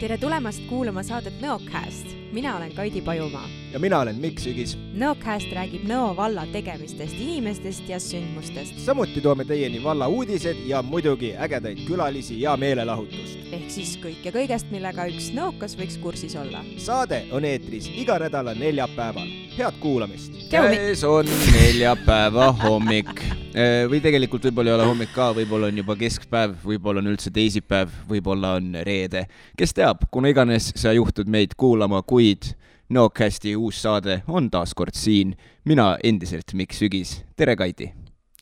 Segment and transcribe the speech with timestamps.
[0.00, 2.10] tere tulemast kuulama saadet Nõocast.
[2.32, 3.48] mina olen Kaidi Pajumaa.
[3.72, 4.76] ja mina olen Mikk Sügis.
[4.94, 8.78] Nõocast räägib Nõo valla tegemistest, inimestest ja sündmustest.
[8.78, 13.38] samuti toome teieni valla uudised ja muidugi ägedaid külalisi ja meelelahutust.
[13.52, 16.64] ehk siis kõike kõigest, millega üks nõokas võiks kursis olla.
[16.76, 19.28] saade on eetris iga nädala neljapäeval.
[19.58, 20.32] head kuulamist.
[20.50, 23.45] käes on neljapäeva hommik
[23.90, 27.92] või tegelikult võib-olla ei ole hommik ka, võib-olla on juba keskpäev, võib-olla on üldse teisipäev,
[28.08, 29.26] võib-olla on reede.
[29.56, 32.52] kes teab, kuna iganes sa juhtud meid kuulama, kuid
[32.92, 35.34] Nocasti uus saade on taas kord siin.
[35.64, 37.92] mina endiselt Mikk Sügis, tere Kaidi!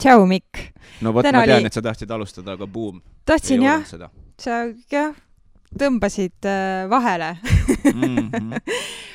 [0.03, 0.75] tšau, Mikk!
[1.01, 3.01] no vot, ma tean oli..., et sa tahtsid alustada, aga buum.
[3.25, 3.87] tahtsin jah,
[4.39, 5.15] sa jah,
[5.79, 7.37] tõmbasid äh, vahele
[7.95, 8.31] mm.
[8.31, 8.61] -hmm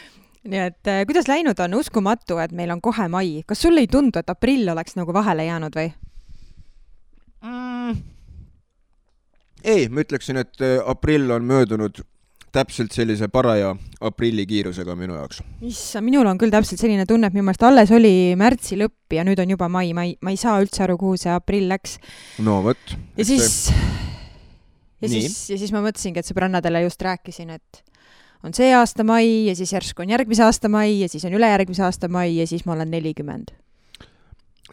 [0.49, 3.89] nii et äh, kuidas läinud on, uskumatu, et meil on kohe mai, kas sulle ei
[3.91, 5.89] tundu, et aprill oleks nagu vahele jäänud või
[7.45, 7.99] mm.?
[9.63, 12.01] ei, ma ütleksin, et äh, aprill on möödunud
[12.53, 15.43] täpselt sellise paraja aprilli kiirusega minu jaoks.
[15.65, 19.25] issand, minul on küll täpselt selline tunne, et minu meelest alles oli märtsi lõpp ja
[19.27, 21.99] nüüd on juba mai, ma ei, ma ei saa üldse aru, kuhu see aprill läks.
[22.45, 22.97] no vot.
[23.19, 23.85] ja siis see...,
[24.99, 25.21] ja Nii.
[25.21, 27.83] siis, ja siis ma mõtlesingi, et sõbrannadele just rääkisin, et
[28.43, 31.83] on see aasta mai ja siis järsku on järgmise aasta mai ja siis on ülejärgmise
[31.83, 33.51] aasta mai ja siis ma olen nelikümmend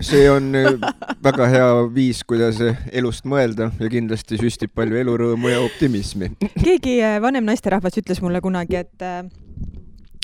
[0.01, 0.93] see on äh,
[1.25, 6.35] väga hea viis, kuidas äh, elust mõelda ja kindlasti süstib palju elurõõmu ja optimismi.
[6.67, 9.07] keegi äh, vanem naisterahvas ütles mulle kunagi, et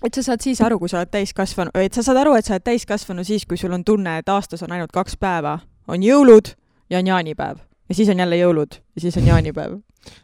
[0.03, 2.57] et sa saad siis aru, kui sa oled täiskasvanu, et sa saad aru, et sa
[2.57, 6.53] oled täiskasvanu siis, kui sul on tunne, et aastas on ainult kaks päeva, on jõulud
[6.91, 9.79] ja on jaanipäev ja siis on jälle jõulud ja siis on jaanipäev.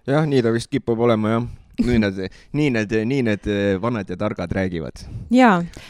[0.07, 1.49] jah, nii ta vist kipub olema jah
[1.79, 2.21] nii need,
[2.53, 3.49] nii need, nii need
[3.83, 5.05] vanad ja targad räägivad.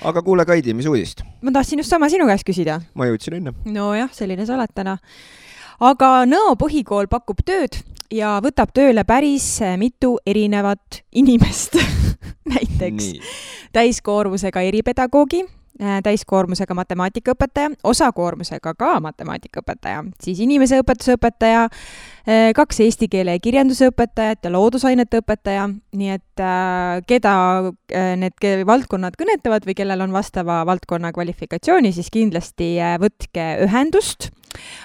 [0.04, 1.22] aga kuule, Kaidi, mis uudist?
[1.42, 2.80] ma tahtsin just sama sinu käest küsida.
[2.94, 3.54] ma jõudsin enne.
[3.64, 4.98] nojah, selline sa oled täna.
[5.80, 7.80] aga Nõo põhikool pakub tööd
[8.12, 11.78] ja võtab tööle päris mitu erinevat inimest
[12.54, 13.20] näiteks Nii.
[13.72, 15.44] täiskoormusega eripedagoogi
[15.78, 24.48] täiskoormusega matemaatikaõpetaja, osakoormusega ka matemaatikaõpetaja, siis inimeseõpetuse õpetaja, äh, kaks eesti keele ja kirjanduse õpetajat
[24.48, 25.68] ja loodusainete õpetaja,
[25.98, 27.34] nii et äh, keda
[28.18, 34.30] need valdkonnad kõnetavad või kellel on vastava valdkonna kvalifikatsiooni, siis kindlasti võtke ühendust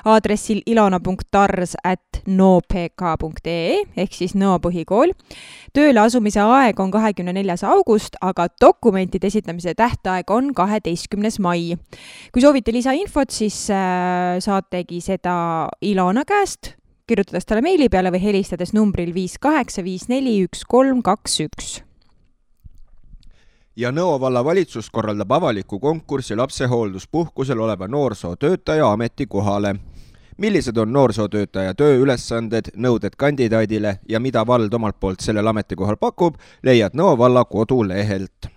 [0.05, 5.13] aadressil ilona.tars at nopk.ee ehk siis Nõo põhikool.
[5.73, 11.77] tööle asumise aeg on kahekümne neljas august, aga dokumentide esitamise tähtaeg on kaheteistkümnes mai.
[12.33, 16.75] kui soovite lisainfot, siis äh, saategi seda Ilona käest,
[17.07, 21.81] kirjutades talle meili peale või helistades numbril viis kaheksa viis neli üks kolm kaks üks
[23.75, 29.75] ja Nõo vallavalitsus korraldab avaliku konkursi lapsehoolduspuhkusel oleva noorsootöötaja ametikohale.
[30.37, 36.93] millised on noorsootöötaja tööülesanded, nõuded kandidaadile ja mida vald omalt poolt sellel ametikohal pakub, leiad
[36.93, 38.49] Nõo valla kodulehelt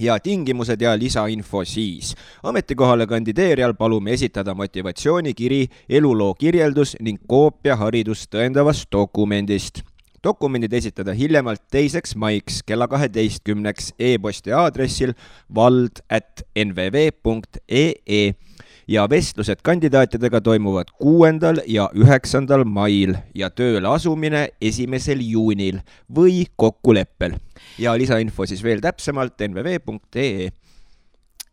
[0.00, 2.14] ja tingimused ja lisainfo siis.
[2.42, 9.82] ametikohale kandideerijal palume esitada motivatsioonikiri, eluloo kirjeldus ning koopia haridust tõendavast dokumendist
[10.24, 15.14] dokumendid esitada hiljemalt teiseks maiks kella kaheteistkümneks e-posti aadressil
[15.54, 18.22] vald at nvv.ee
[18.88, 25.80] ja vestlused kandidaatidega toimuvad kuuendal ja üheksandal mail ja tööle asumine esimesel juunil
[26.14, 27.38] või kokkuleppel.
[27.78, 30.50] ja lisainfo siis veel täpsemalt nvv.ee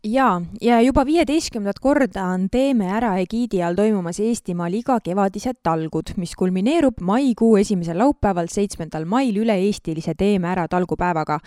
[0.04, 6.32] jaa, ja juba viieteistkümnendat korda on Teeme ära egiidi all toimumas Eestimaal igakevadised talgud, mis
[6.38, 11.38] kulmineerub maikuu esimesel laupäeval, seitsmendal mail üle-eestilise Teeme ära talgupäevaga.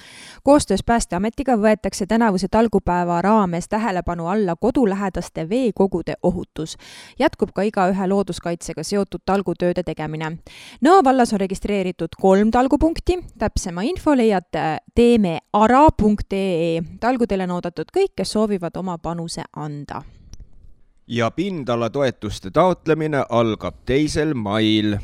[0.44, 6.78] koostöös Päästeametiga võetakse tänavuse talgupäeva raames tähelepanu alla kodulähedaste veekogude ohutus.
[7.20, 10.38] jätkub ka igaühe looduskaitsega seotud talgutööde tegemine.
[10.82, 16.82] Nõo vallas on registreeritud kolm talgupunkti, täpsema info leiate teemeara.ee.
[17.00, 20.02] talgudele on oodatud kõik, kes soovivad soovivad oma panuse anda.
[21.08, 24.98] ja pindalatoetuste taotlemine algab teisel mail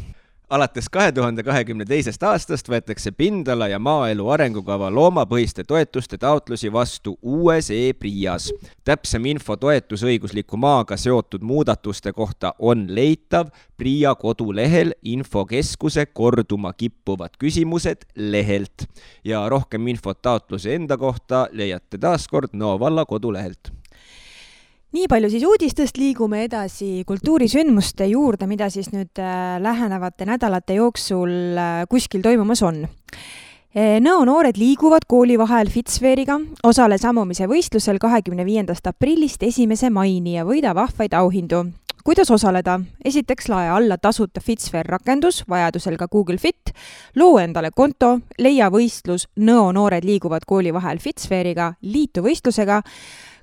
[0.50, 7.18] alates kahe tuhande kahekümne teisest aastast võetakse pindala- ja maaelu arengukava loomapõhiste toetuste taotlusi vastu
[7.22, 8.52] uues e-PRIA-s.
[8.84, 18.06] täpsem info toetusõigusliku maaga seotud muudatuste kohta on leitav PRIA kodulehel infokeskuse korduma kippuvad küsimused
[18.16, 18.90] lehelt
[19.24, 23.79] ja rohkem infot taotluse enda kohta leiate taas kord Nõo valla kodulehelt
[24.96, 31.58] nii palju siis uudistest, liigume edasi kultuurisündmuste juurde, mida siis nüüd äh, lähenevate nädalate jooksul
[31.58, 32.84] äh, kuskil toimumas on.
[32.86, 40.40] Äh, Nõo noored liiguvad kooli vahel Fitzferiga, osale sammumise võistlusel kahekümne viiendast aprillist esimese maini
[40.40, 41.68] ja võida vahvaid auhindu
[42.04, 42.80] kuidas osaleda?
[43.06, 46.72] esiteks lae alla tasuta Fitsphere rakendus, vajadusel ka Google Fit,
[47.16, 52.82] loo endale konto, leia võistlus Nõo noored liiguvad kooli vahel Fitsphere'iga, liitu võistlusega,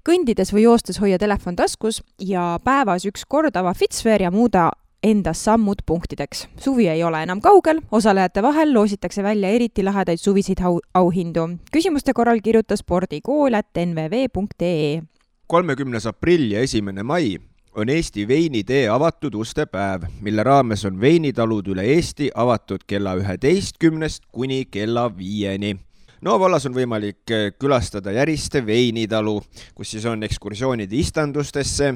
[0.06, 4.69] kõndides või joostes hoia telefon taskus ja päevas üks kord ava Fitsphere ja muuda
[5.03, 6.47] enda sammud punktideks.
[6.62, 11.49] suvi ei ole enam kaugel, osalejate vahel loositakse välja eriti lahedaid suviseid au auhindu.
[11.73, 15.03] küsimuste korral kirjuta spordikool at nvv.ee.
[15.47, 17.38] kolmekümnes aprill ja esimene mai
[17.75, 24.23] on Eesti veinitee avatud uste päev, mille raames on veinitalud üle Eesti avatud kella üheteistkümnest
[24.32, 25.76] kuni kella viieni
[26.25, 27.29] Nõo vallas on võimalik
[27.61, 29.37] külastada Järiste veinitalu,
[29.77, 31.91] kus siis on ekskursioonid istandustesse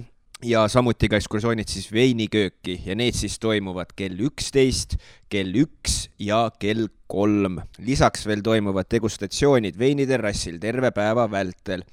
[0.45, 4.97] ja samuti ka ekskursioonid siis veinikööki ja need siis toimuvad kell üksteist,
[5.33, 7.61] kell üks ja kell kolm.
[7.79, 11.85] lisaks veel toimuvad degustatsioonid veiniterrassil terve päeva vältel,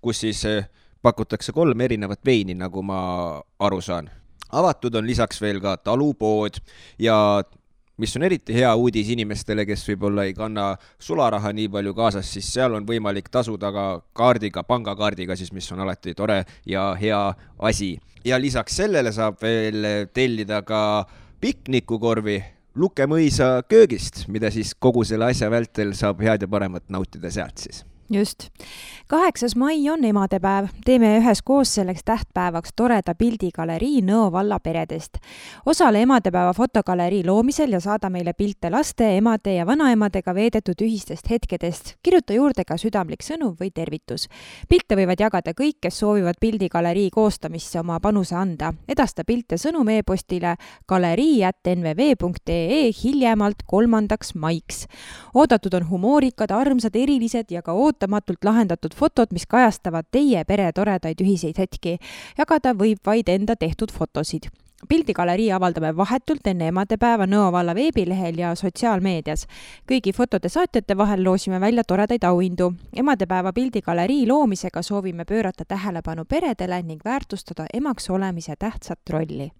[0.00, 0.68] kus siis eh,
[1.02, 4.10] pakutakse kolm erinevat veini, nagu ma aru saan.
[4.52, 6.58] avatud on lisaks veel ka talupood
[6.98, 7.42] ja
[7.96, 12.48] mis on eriti hea uudis inimestele, kes võib-olla ei kanna sularaha nii palju kaasas, siis
[12.54, 17.22] seal on võimalik tasuda ka kaardiga, pangakaardiga siis, mis on alati tore ja hea
[17.58, 17.96] asi.
[18.24, 21.06] ja lisaks sellele saab veel tellida ka
[21.40, 22.42] piknikukorvi
[22.76, 27.58] Luke mõisa köögist, mida siis kogu selle asja vältel saab head ja paremat nautida sealt
[27.58, 28.48] siis just.
[29.06, 30.66] kaheksas mai on emadepäev.
[30.84, 35.16] teeme üheskoos selleks tähtpäevaks toreda pildigalerii Nõo valla peredest.
[35.66, 41.94] osale emadepäeva fotogalerii loomisel ja saada meile pilte laste, emade ja vanaemadega veedetud ühistest hetkedest.
[42.02, 44.28] kirjuta juurde ka südamlik sõnum või tervitus.
[44.68, 48.74] pilte võivad jagada kõik, kes soovivad pildigalerii koostamisse oma panuse anda.
[48.88, 50.56] edasta pilt ja sõnum e-postile
[50.88, 54.86] galerii.nvv.ee hiljemalt kolmandaks maiks.
[55.34, 60.72] oodatud on humoorikad, armsad, erilised ja ka oodatud ootamatult lahendatud fotod, mis kajastavad teie pere
[60.72, 61.98] toredaid ühiseid hetki.
[62.38, 64.50] jagada võib vaid enda tehtud fotosid
[64.88, 69.46] pildigalerii avaldame vahetult enne emadepäeva Nõo valla veebilehel ja sotsiaalmeedias.
[69.88, 72.74] kõigi fotode saatjate vahel loosime välja toredaid auhindu.
[72.92, 79.50] emadepäeva pildigalerii loomisega soovime pöörata tähelepanu peredele ning väärtustada emaks olemise tähtsat rolli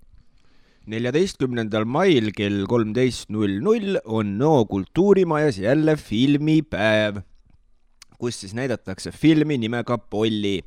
[0.86, 7.16] neljateistkümnendal mail kell kolmteist null null on Nõo kultuurimajas jälle filmipäev
[8.18, 10.60] kus siis näidatakse filmi nimega Polly.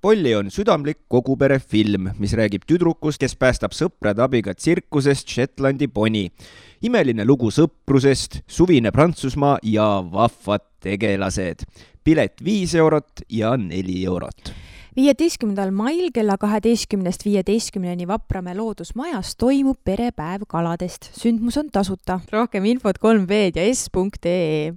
[0.00, 6.30] Polly on südamlik koguperefilm, mis räägib tüdrukust, kes päästab sõprade abiga tsirkusest Shetlandi poni.
[6.82, 11.66] imeline lugu sõprusest, suvine Prantsusmaa ja vahvad tegelased.
[12.04, 14.54] pilet viis eurot ja neli eurot
[14.98, 21.10] viieteistkümnendal mail kella kaheteistkümnest viieteistkümneni Vapramäe loodusmajas toimub perepäev kaladest.
[21.14, 22.20] sündmus on tasuta.
[22.32, 24.74] rohkem infot 3V-d ja s.ee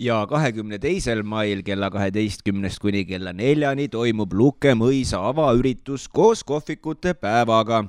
[0.00, 7.12] ja kahekümne teisel mail kella kaheteistkümnest kuni kella neljani toimub Luke mõisa avaüritus koos kohvikute
[7.14, 7.82] päevaga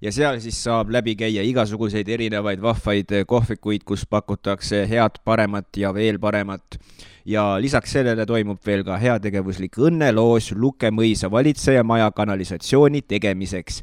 [0.00, 5.92] ja seal siis saab läbi käia igasuguseid erinevaid vahvaid kohvikuid, kus pakutakse head, paremat ja
[5.94, 6.80] veel paremat.
[7.24, 13.82] ja lisaks sellele toimub veel ka heategevuslik õnneloos Luke mõisa valitsejamaja kanalisatsiooni tegemiseks.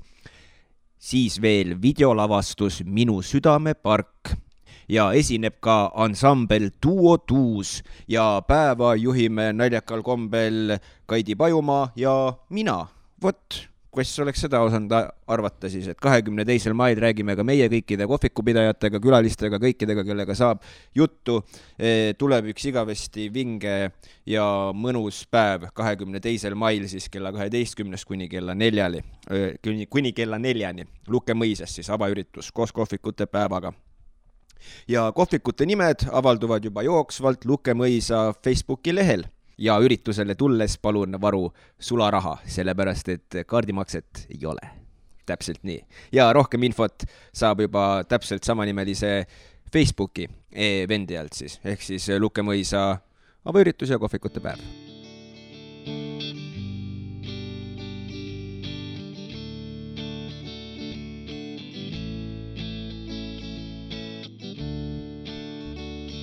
[0.98, 4.47] siis veel videolavastus Minu südamepark
[4.90, 12.88] ja esineb ka ansambel Duo Tuus ja päeva juhime naljakal kombel Kaidi Pajumaa ja mina.
[13.24, 13.68] vot,
[13.98, 14.92] kes oleks seda osanud
[15.28, 20.62] arvata siis, et kahekümne teisel mail räägime ka meie kõikide kohvikupidajatega, külalistega, kõikidega, kellega saab
[20.96, 21.40] juttu.
[21.80, 23.74] E, tuleb üks igavesti vinge
[24.30, 24.46] ja
[24.78, 29.02] mõnus päev kahekümne teisel mail siis kella kaheteistkümnest kuni kella neljani,
[29.66, 33.74] kuni, kuni kella neljani Luke mõisas siis avaüritus koos kohvikute päevaga
[34.88, 39.26] ja kohvikute nimed avalduvad juba jooksvalt Luke mõisa Facebooki lehel
[39.58, 44.74] ja üritusele tulles palun varu sularaha, sellepärast et kaardimakset ei ole.
[45.28, 45.82] täpselt nii.
[46.12, 47.04] ja rohkem infot
[47.36, 49.26] saab juba täpselt samanimelise
[49.74, 52.94] Facebooki e-vendi alt siis, ehk siis Luke mõisa
[53.46, 54.87] avaüritus ja kohvikute päev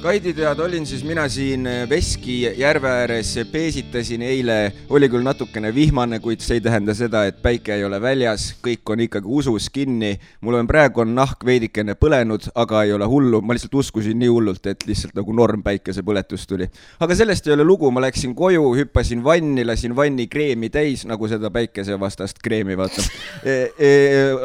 [0.04, 4.56] Kaidi teada olin siis mina siin eh, Veski järve ääres, peesitasin eile,
[4.92, 8.92] oli küll natukene vihmane, kuid see ei tähenda seda, et päike ei ole väljas, kõik
[8.92, 10.18] on ikkagi usus kinni.
[10.44, 14.28] mul on praegu on nahk veidikene põlenud, aga ei ole hullu, ma lihtsalt uskusin nii
[14.28, 16.68] hullult, et lihtsalt nagu norm päikesepõletus tuli.
[17.00, 21.32] aga sellest ei ole lugu, ma läksin koju, hüppasin vanni, lasin vanni kreemi täis, nagu
[21.32, 23.06] seda päikesevastast kreemi, vaata
[23.42, 23.56] e,.
[23.78, 23.90] E,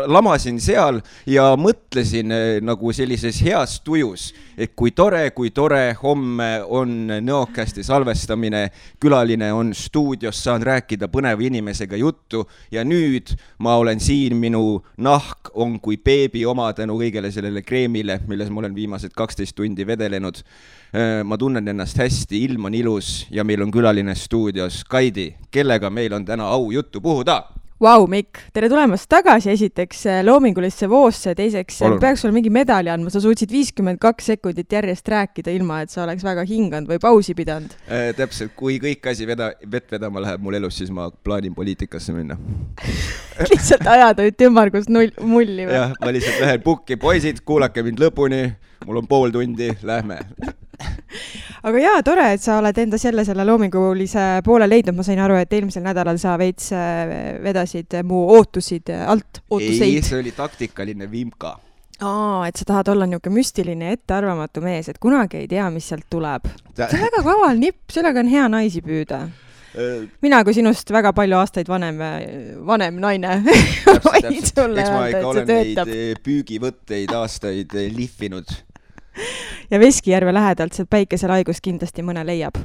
[0.08, 5.96] lamasin seal ja mõtlesin e, nagu sellises heas tujus, et kui tore, kui kui tore,
[6.04, 8.70] homme on Nõokasti salvestamine,
[9.02, 12.44] külaline on stuudios, saan rääkida põneva inimesega juttu.
[12.72, 18.20] Ja nüüd ma olen siin, minu nahk on kui beebi oma tänu kõigele sellele kreemile,
[18.28, 20.44] milles ma olen viimased kaksteist tundi vedelenud.
[20.94, 25.90] Äh, ma tunnen ennast hästi, ilm on ilus ja meil on külaline stuudios, Kaidi, kellega
[25.90, 27.42] meil on täna au juttu puhuda
[27.80, 32.02] Vau, Mikk, tere tulemast tagasi esiteks äh, loomingulisse voosse, teiseks äh, Olun.
[32.04, 36.02] peaks sulle mingi medali andma, sa suutsid viiskümmend kaks sekundit järjest rääkida, ilma et sa
[36.04, 38.10] oleks väga hinganud või pausi pidanud äh,.
[38.18, 42.36] täpselt, kui kõik asi veda, vett vedama läheb mul elus, siis ma plaanin poliitikasse minna
[43.54, 45.78] lihtsalt ajada nüüd ümmargust null, mulli või?
[45.80, 48.42] jah, ma lihtsalt lähen pukki, poisid, kuulake mind lõpuni,
[48.90, 50.20] mul on pool tundi, lähme
[51.64, 55.40] aga jaa, tore, et sa oled endas jälle selle loomingulise poole leidnud, ma sain aru,
[55.42, 59.90] et eelmisel nädalal sa veits äh, vedasid mu ootusid alt, ootuseid.
[59.90, 61.58] ei, see oli taktikaline vimka
[62.00, 65.90] aa, et sa tahad olla niisugune müstiline ja ettearvamatu mees, et kunagi ei tea, mis
[65.92, 66.48] sealt tuleb.
[66.78, 71.12] see on väga kaval nipp, sellega on hea naisi püüda äh, mina kui sinust väga
[71.18, 72.00] palju aastaid vanem,
[72.68, 73.42] vanem naine
[74.08, 75.94] võin sulle öelda, et see töötab.
[76.24, 78.56] püügivõtteid aastaid lihvinud
[79.72, 82.62] ja Veskijärve lähedalt sealt päikeselaigus kindlasti mõne leiab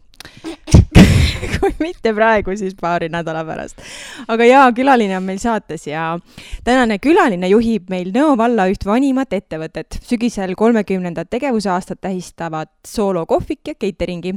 [1.59, 3.81] kui mitte praegu, siis paari nädala pärast.
[4.29, 6.19] aga jaa, külaline on meil saates ja
[6.65, 9.99] tänane külaline juhib meil Nõo valla üht vanimat ettevõtet.
[10.05, 14.35] sügisel kolmekümnendat tegevusaastat tähistavad Soolo kohvik ja cateringi.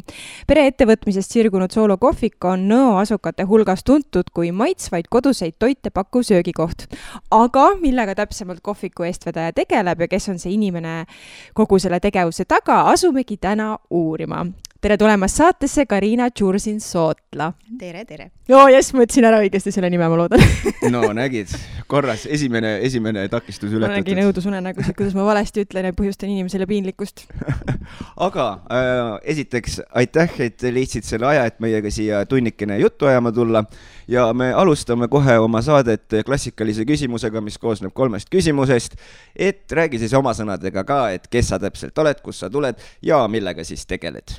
[0.48, 6.88] pereettevõtmisest sirgunud Soolo kohvik on Nõo asukate hulgas tuntud kui maitsvaid koduseid toite pakkuv söögikoht.
[7.32, 11.06] aga millega täpsemalt kohviku eestvedaja tegeleb ja kes on see inimene
[11.54, 14.46] kogu selle tegevuse taga, asumegi täna uurima
[14.88, 17.50] tere tulemast saatesse, Karina Tšursin-Sootla.
[17.80, 18.30] tere, tere.
[18.56, 20.40] oo jess, ma ütlesin ära õigesti selle nime, ma loodan
[20.94, 21.52] no nägid,
[21.92, 23.92] korras, esimene, esimene takistus ületatud.
[23.92, 27.26] ma nägin õudusunenägusid, kuidas ma valesti ütlen ja põhjustan inimesele piinlikkust
[28.30, 29.02] aga äh,
[29.34, 33.66] esiteks aitäh, et leidsid selle aja, et meiega siia tunnikene juttu ajama tulla
[34.08, 38.96] ja me alustame kohe oma saadet klassikalise küsimusega, mis koosneb kolmest küsimusest.
[39.36, 43.20] et räägi siis oma sõnadega ka, et kes sa täpselt oled, kust sa tuled ja
[43.28, 44.38] millega siis tegeled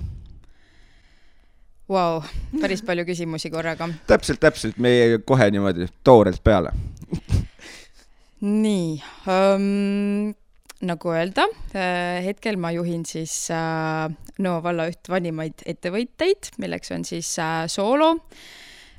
[1.88, 2.20] Vau,
[2.60, 3.88] päris palju küsimusi korraga.
[4.06, 4.90] täpselt, täpselt, me
[5.24, 6.74] kohe niimoodi toorelt peale
[8.44, 10.34] nii um,,
[10.86, 14.06] nagu öelda, äh, hetkel ma juhin siis äh,
[14.38, 18.12] Nõo valla üht vanimaid ettevõtteid, milleks on siis äh, Soolo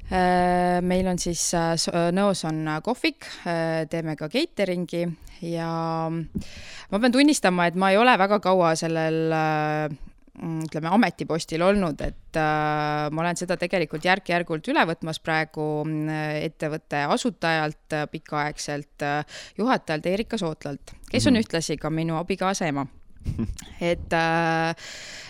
[0.09, 0.81] äh,.
[0.83, 1.77] meil on siis äh,
[2.11, 5.05] Nõos on kohvik äh,, teeme ka catering'i
[5.53, 5.71] ja
[6.11, 10.08] ma pean tunnistama, et ma ei ole väga kaua sellel Mm,
[10.39, 17.03] ütleme, ametipostil olnud, et äh, ma olen seda tegelikult järk-järgult üle võtmas praegu mm, ettevõtte
[17.15, 21.45] asutajalt äh, pikaaegselt äh, juhatajalt Erika Sootlalt, kes on mm -hmm.
[21.45, 22.87] ühtlasi ka minu abikaasa ema
[23.91, 24.89] et äh,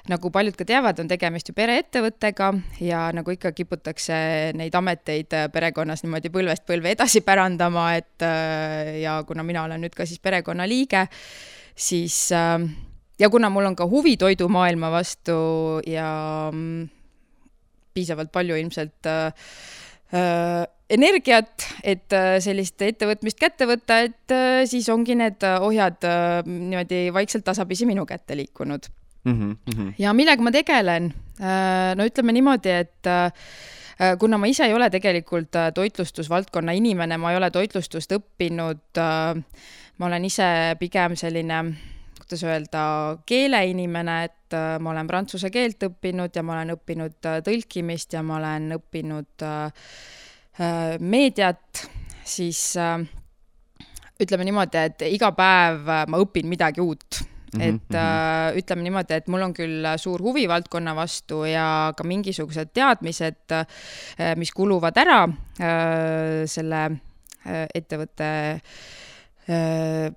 [0.09, 2.51] nagu paljud ka teavad, on tegemist ju pereettevõttega
[2.83, 4.19] ja nagu ikka kiputakse
[4.57, 9.85] neid ameteid äh, perekonnas niimoodi põlvest põlve edasi pärandama, et äh, ja kuna mina olen
[9.85, 11.05] nüüd ka siis perekonnaliige,
[11.75, 12.57] siis äh,
[13.19, 15.37] ja kuna mul on ka huvi toidumaailma vastu
[15.87, 16.09] ja
[16.53, 16.89] mm,
[17.93, 19.33] piisavalt palju ilmselt äh,
[20.13, 26.39] äh, energiat, et äh, sellist ettevõtmist kätte võtta, et äh, siis ongi need ohjad äh,
[26.47, 28.89] niimoodi vaikselt tasapisi minu kätte liikunud
[29.23, 29.35] mm.
[29.35, 29.91] -hmm.
[29.99, 31.95] ja millega ma tegelen äh,?
[31.95, 33.31] no ütleme niimoodi, et äh,
[34.19, 39.43] kuna ma ise ei ole tegelikult toitlustusvaldkonna inimene, ma ei ole toitlustust õppinud äh,,
[39.97, 41.63] ma olen ise pigem selline
[42.29, 42.81] kuidas öelda,
[43.25, 48.21] keeleinimene, et äh, ma olen prantsuse keelt õppinud ja ma olen õppinud äh, tõlkimist ja
[48.21, 49.89] ma olen õppinud äh,
[50.99, 51.87] meediat,
[52.27, 52.75] siis
[54.19, 57.21] ütleme niimoodi, et iga päev ma õpin midagi uut.
[57.49, 61.93] Mm -hmm, et äh, ütleme niimoodi, et mul on küll suur huvi valdkonna vastu ja
[61.97, 68.61] ka mingisugused teadmised äh,, mis kuluvad ära äh, selle äh, ettevõtte
[69.49, 70.13] äh,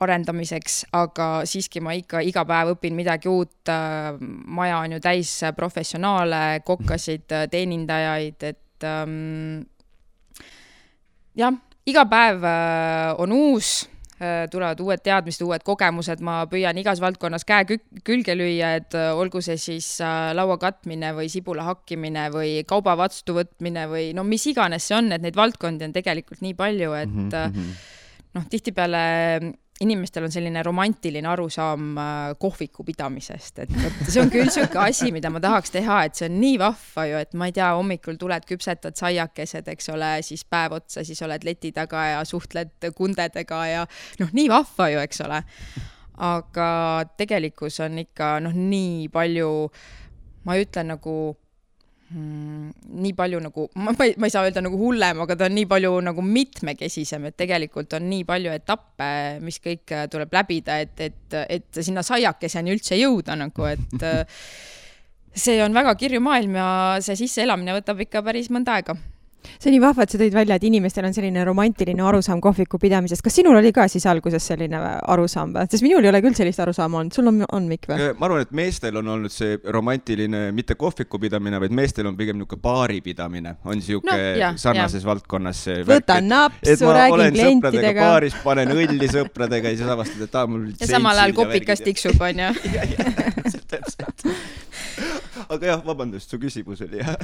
[0.00, 3.72] arendamiseks, aga siiski ma ikka iga päev õpin midagi uut.
[4.46, 9.62] maja on ju täis professionaale, kokkasid, teenindajaid, et ähm,
[11.36, 11.54] jah,
[11.88, 13.70] iga päev äh, on uus
[14.20, 19.12] äh, tulevad uued teadmised, uued kogemused, ma püüan igas valdkonnas käe külge lüüa, et äh,
[19.16, 19.88] olgu see siis
[20.36, 25.24] laua katmine või sibula hakkimine või kauba vastuvõtmine või no mis iganes see on, et
[25.24, 27.74] neid valdkondi on tegelikult nii palju, et mm -hmm.
[28.38, 29.04] noh, tihtipeale
[29.80, 35.08] inimestel on selline romantiline arusaam äh, kohviku pidamisest, et vot see on küll niisugune asi,
[35.14, 38.18] mida ma tahaks teha, et see on nii vahva ju, et ma ei tea, hommikul
[38.20, 43.62] tuled, küpsetad saiakesed, eks ole, siis päev otsa, siis oled leti taga ja suhtled kundedega
[43.70, 43.86] ja
[44.20, 45.40] noh, nii vahva ju, eks ole.
[46.20, 46.70] aga
[47.16, 49.52] tegelikkus on ikka noh, nii palju,
[50.44, 51.14] ma ei ütle nagu
[52.14, 52.70] mm,
[53.04, 55.68] nii palju nagu, ma ei, ma ei saa öelda nagu hullem, aga ta on nii
[55.70, 59.12] palju nagu mitmekesisem, et tegelikult on nii palju etappe,
[59.44, 64.06] mis kõik tuleb läbida, et, et, et sinna saiakeseni üldse jõuda nagu, et
[65.44, 66.68] see on väga kirju maailm ja
[67.04, 68.98] see sisseelamine võtab ikka päris mõnda aega
[69.58, 72.78] see on nii vahva, et sa tõid välja, et inimestel on selline romantiline arusaam kohviku
[72.80, 73.22] pidamisest.
[73.24, 75.68] kas sinul oli ka siis alguses selline arusaam või?
[75.70, 78.10] sest minul ei ole küll sellist arusaama olnud, sul on, on Mikk või?
[78.18, 82.40] ma arvan, et meestel on olnud see romantiline mitte kohviku pidamine, vaid meestel on pigem
[82.40, 85.08] niisugune baari pidamine, on niisugune no, sarnases ja.
[85.10, 88.10] valdkonnas see võtan napsu, räägin klientidega.
[88.10, 92.20] baaris, panen õlli sõpradega ja siis avastad, et aa, mul ja samal ajal kopikas tiksub,
[92.20, 92.52] onju.
[93.70, 94.26] täpselt.
[95.48, 97.14] aga jah, vabandust, su küsimus oli jah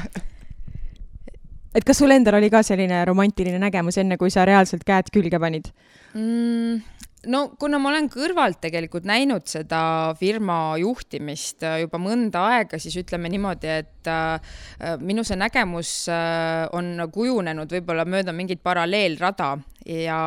[1.76, 5.40] et kas sul endal oli ka selline romantiline nägemus, enne kui sa reaalselt käed külge
[5.42, 5.72] panid
[6.14, 6.96] mm,?
[7.30, 9.80] no kuna ma olen kõrvalt tegelikult näinud seda
[10.18, 14.56] firma juhtimist äh, juba mõnda aega, siis ütleme niimoodi, et äh,
[15.02, 19.56] minu see nägemus äh, on kujunenud võib-olla mööda mingit paralleelrada
[19.86, 20.20] ja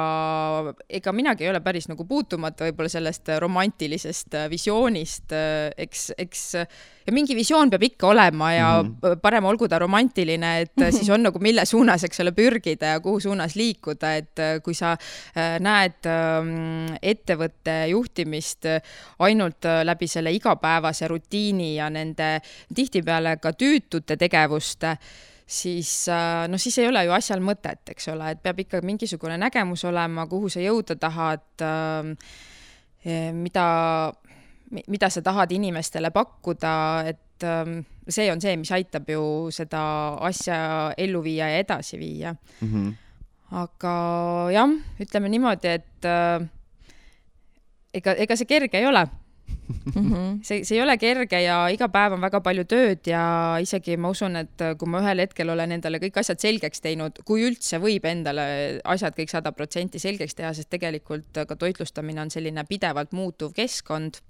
[0.90, 5.36] ega minagi ei ole päris nagu puutumata võib-olla sellest romantilisest visioonist,
[5.78, 6.46] eks, eks
[7.10, 9.20] ja mingi visioon peab ikka olema ja mm -hmm.
[9.22, 13.20] parem olgu ta romantiline, et siis on nagu mille suunas, eks ole, pürgida ja kuhu
[13.20, 18.66] suunas liikuda, et äh, kui sa äh, näed ähm, ettevõtte juhtimist
[19.20, 22.42] ainult äh, läbi selle igapäevase rutiini ja nende
[22.76, 24.98] tihtipeale ka tüütute tegevuste,
[25.50, 25.92] siis
[26.48, 30.28] noh, siis ei ole ju asjal mõtet, eks ole, et peab ikka mingisugune nägemus olema,
[30.30, 32.14] kuhu sa jõuda tahad, ähm,
[33.40, 33.66] mida
[34.70, 36.74] mida sa tahad inimestele pakkuda,
[37.10, 39.82] et ähm, see on see, mis aitab ju seda
[40.30, 40.60] asja
[40.98, 42.68] ellu viia ja edasi viia mm.
[42.68, 42.94] -hmm.
[43.64, 43.96] aga
[44.54, 46.48] jah, ütleme niimoodi, et äh,
[47.94, 49.08] ega, ega see kerge ei ole
[49.70, 50.40] Mm -hmm.
[50.48, 54.10] see, see ei ole kerge ja iga päev on väga palju tööd ja isegi ma
[54.10, 58.06] usun, et kui ma ühel hetkel olen endale kõik asjad selgeks teinud, kui üldse võib
[58.06, 63.54] endale asjad kõik sada protsenti selgeks teha, sest tegelikult ka toitlustamine on selline pidevalt muutuv
[63.54, 64.22] keskkond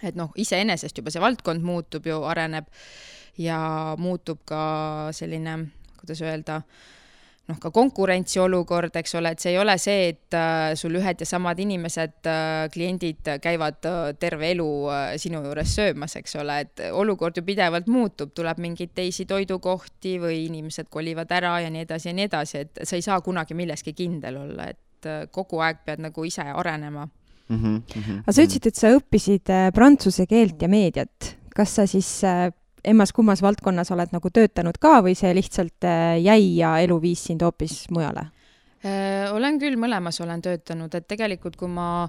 [0.00, 2.68] et noh, iseenesest juba see valdkond muutub ju, areneb
[3.40, 3.60] ja
[4.00, 4.62] muutub ka
[5.16, 5.58] selline,
[6.00, 6.62] kuidas öelda,
[7.50, 11.28] noh, ka konkurentsiolukord, eks ole, et see ei ole see, et äh, sul ühed ja
[11.28, 14.68] samad inimesed äh,, kliendid käivad äh, terve elu
[15.20, 20.44] sinu juures söömas, eks ole, et olukord ju pidevalt muutub, tuleb mingeid teisi toidukohti või
[20.46, 23.96] inimesed kolivad ära ja nii edasi ja nii edasi, et sa ei saa kunagi milleski
[23.96, 27.08] kindel olla, et kogu aeg pead nagu ise arenema
[27.48, 27.58] mm.
[27.58, 28.18] -hmm.
[28.22, 31.36] aga sa ütlesid, et sa õppisid prantsuse keelt ja meediat.
[31.56, 32.22] kas sa siis
[32.84, 37.44] emmas-kummas valdkonnas oled nagu töötanud ka või see lihtsalt äh, jäi ja elu viis sind
[37.46, 38.28] hoopis mujale?
[38.82, 42.08] olen küll, mõlemas olen töötanud, et tegelikult kui ma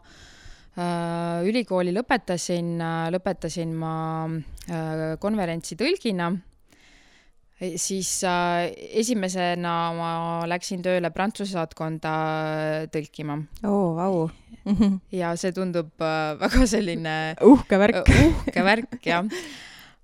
[1.45, 2.71] ülikooli lõpetasin,
[3.13, 3.91] lõpetasin ma
[5.21, 6.31] konverentsitõlgina
[7.75, 10.11] siis äh, esimesena ma
[10.49, 12.13] läksin tööle Prantsuse saatkonda
[12.93, 13.37] tõlkima.
[13.67, 14.29] oo vau.
[15.11, 18.25] ja see tundub äh, väga selline uhke värk uh,.
[18.31, 19.27] uhke värk, jah.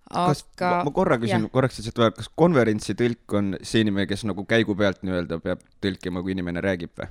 [0.09, 4.45] Kas aga, ma, korra küsin korraks lihtsalt vahele, kas konverentsitõlk on see inimene, kes nagu
[4.49, 7.09] käigu pealt nii-öelda peab tõlkima, kui inimene räägib või?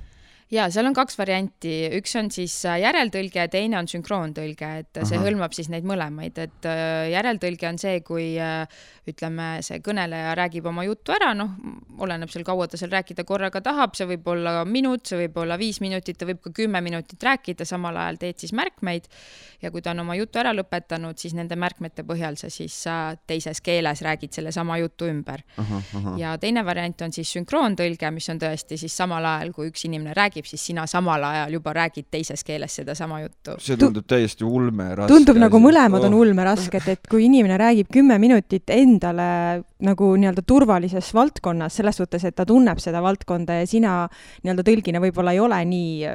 [0.53, 5.07] Ja seal on kaks varianti, üks on siis äh, järeltõlge, teine on sünkroontõlge, et Aha.
[5.09, 8.65] see hõlmab siis neid mõlemaid, et äh, järeltõlge on see, kui äh,
[9.09, 11.53] ütleme, see kõneleja räägib oma jutu ära, noh,
[12.01, 15.57] oleneb seal, kaua ta seal rääkida korraga tahab, see võib olla minut, see võib olla
[15.61, 19.09] viis minutit, ta võib ka kümme minutit rääkida, samal ajal teed siis märkmeid.
[19.59, 22.77] Ja kui ta on oma jutu ära lõpetanud, siis nende märkmete põhjal sa siis
[23.27, 25.43] teises keeles räägid sellesama jutu ümber.
[26.17, 30.15] ja teine variant on siis sünkroontõlge, mis on tõesti siis samal ajal, kui üks inimene
[30.15, 33.51] räägib, räägib, siis sina samal ajal juba räägid teises keeles sedasama juttu.
[33.59, 35.13] see tundub täiesti ulmeraske.
[35.13, 36.21] tundub nagu mõlemad on oh.
[36.21, 42.35] ulmerasked, et kui inimene räägib kümme minutit endale nagu nii-öelda turvalises valdkonnas, selles suhtes, et
[42.35, 44.07] ta tunneb seda valdkonda ja sina
[44.43, 46.07] nii-öelda tõlgina võib-olla ei ole nii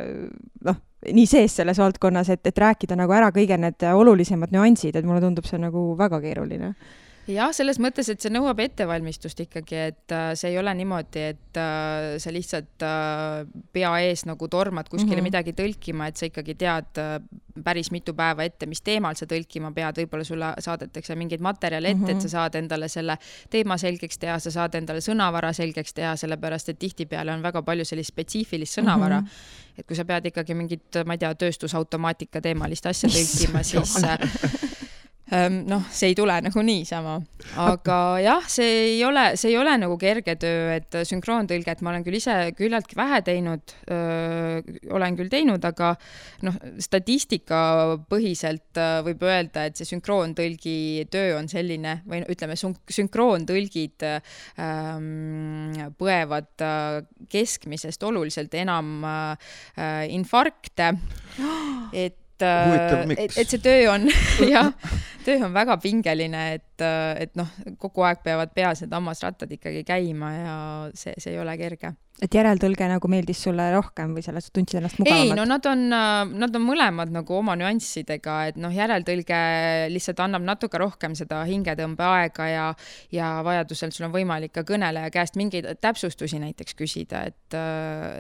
[0.65, 0.77] noh,
[1.13, 5.21] nii sees selles valdkonnas, et, et rääkida nagu ära kõige need olulisemad nüansid, et mulle
[5.21, 6.75] tundub see nagu väga keeruline
[7.31, 11.61] jah, selles mõttes, et see nõuab ettevalmistust ikkagi, et äh, see ei ole niimoodi, et
[11.61, 15.31] äh, sa lihtsalt äh, pea ees nagu tormad kuskile mm -hmm.
[15.31, 17.01] midagi tõlkima, et sa ikkagi tead
[17.65, 22.01] päris mitu päeva ette, mis teemal sa tõlkima pead, võib-olla sulle saadetakse mingeid materjale ette
[22.01, 22.17] mm, -hmm.
[22.17, 22.33] et sa mhm.
[22.33, 23.19] saad endale selle
[23.51, 27.85] teema selgeks teha, sa saad endale sõnavara selgeks teha, sellepärast et tihtipeale on väga palju
[27.85, 29.27] sellist spetsiifilist sõnavara mm.
[29.27, 33.97] -hmm et kui sa pead ikkagi mingit, ma ei tea, tööstusautomaatika teemalist asja tõlkima, siis
[35.33, 37.15] noh, see ei tule nagu niisama,
[37.65, 42.05] aga jah, see ei ole, see ei ole nagu kerge töö, et sünkroontõlget ma olen
[42.05, 43.73] küll ise küllaltki vähe teinud,
[44.93, 45.95] olen küll teinud, aga
[46.45, 56.67] noh, statistikapõhiselt võib öelda, et see sünkroontõlgi töö on selline või ütleme, sünkroontõlgid ähm, põevad
[57.33, 60.93] keskmisest oluliselt enam äh, infarkte,
[62.05, 62.21] et
[63.09, 63.21] miks?
[63.23, 64.09] et, et see töö on
[64.55, 64.73] jah,
[65.25, 66.87] töö on väga pingeline, et,
[67.21, 70.57] et noh, kogu aeg peavad peas need hammasrattad ikkagi käima ja
[70.95, 75.01] see, see ei ole kerge et järeltõlge nagu meeldis sulle rohkem või selles tundsid ennast
[75.01, 75.33] mugavamalt?
[75.33, 75.83] ei, no nad on,
[76.39, 79.39] nad on mõlemad nagu oma nüanssidega, et noh, järeltõlge
[79.91, 82.69] lihtsalt annab natuke rohkem seda hingetõmbeaega ja,
[83.15, 87.59] ja vajadusel sul on võimalik ka kõneleja käest mingeid täpsustusi näiteks küsida, et,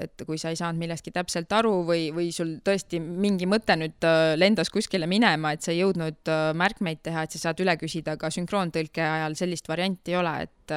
[0.08, 4.08] et kui sa ei saanud millestki täpselt aru või, või sul tõesti mingi mõte nüüd
[4.40, 8.30] lendas kuskile minema, et sa ei jõudnud märkmeid teha, et sa saad üle küsida, ka
[8.30, 10.74] sünkroontõlke ajal sellist varianti ei ole, et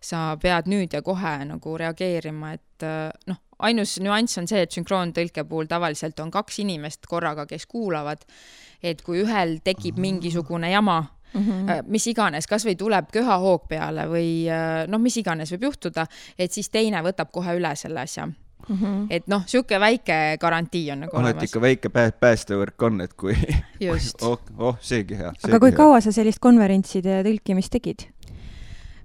[0.00, 4.74] sa pead nüüd ja kohe nagu reageerima et äh, noh, ainus nüanss on see, et
[4.74, 8.24] sünkroontõlke puhul tavaliselt on kaks inimest korraga, kes kuulavad.
[8.82, 11.82] et kui ühel tekib mingisugune jama Mm -hmm.
[11.86, 16.06] mis iganes, kasvõi tuleb köhahoog peale või äh, noh, mis iganes võib juhtuda,
[16.38, 18.28] et siis teine võtab kohe üle selle asja
[18.68, 18.76] mm.
[18.76, 19.06] -hmm.
[19.10, 21.34] et noh, sihuke väike garantii on nagu olemas.
[21.34, 23.36] alati ikka väike pää-, päästevõrk on, et kui
[23.80, 25.32] just oh, oh, seegi hea.
[25.44, 25.76] aga kui hea.
[25.76, 28.08] kaua sa sellist konverentside tõlkimist tegid?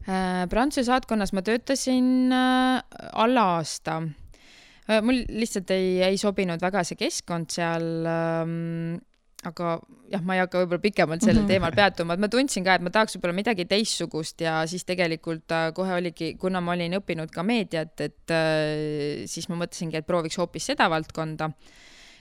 [0.04, 4.02] Äh, Prantsuse saatkonnas ma töötasin äh, alla aasta.
[4.90, 9.00] Äh, mul lihtsalt ei, ei sobinud väga see keskkond seal ähm,
[9.44, 9.78] aga
[10.12, 11.52] jah, ma ei hakka võib-olla pikemalt sellel -hmm.
[11.52, 15.52] teemal peatuma, et ma tundsin ka, et ma tahaks võib-olla midagi teistsugust ja siis tegelikult
[15.76, 18.36] kohe oligi, kuna ma olin õppinud ka meediat, et
[19.26, 21.52] siis ma mõtlesingi, et prooviks hoopis seda valdkonda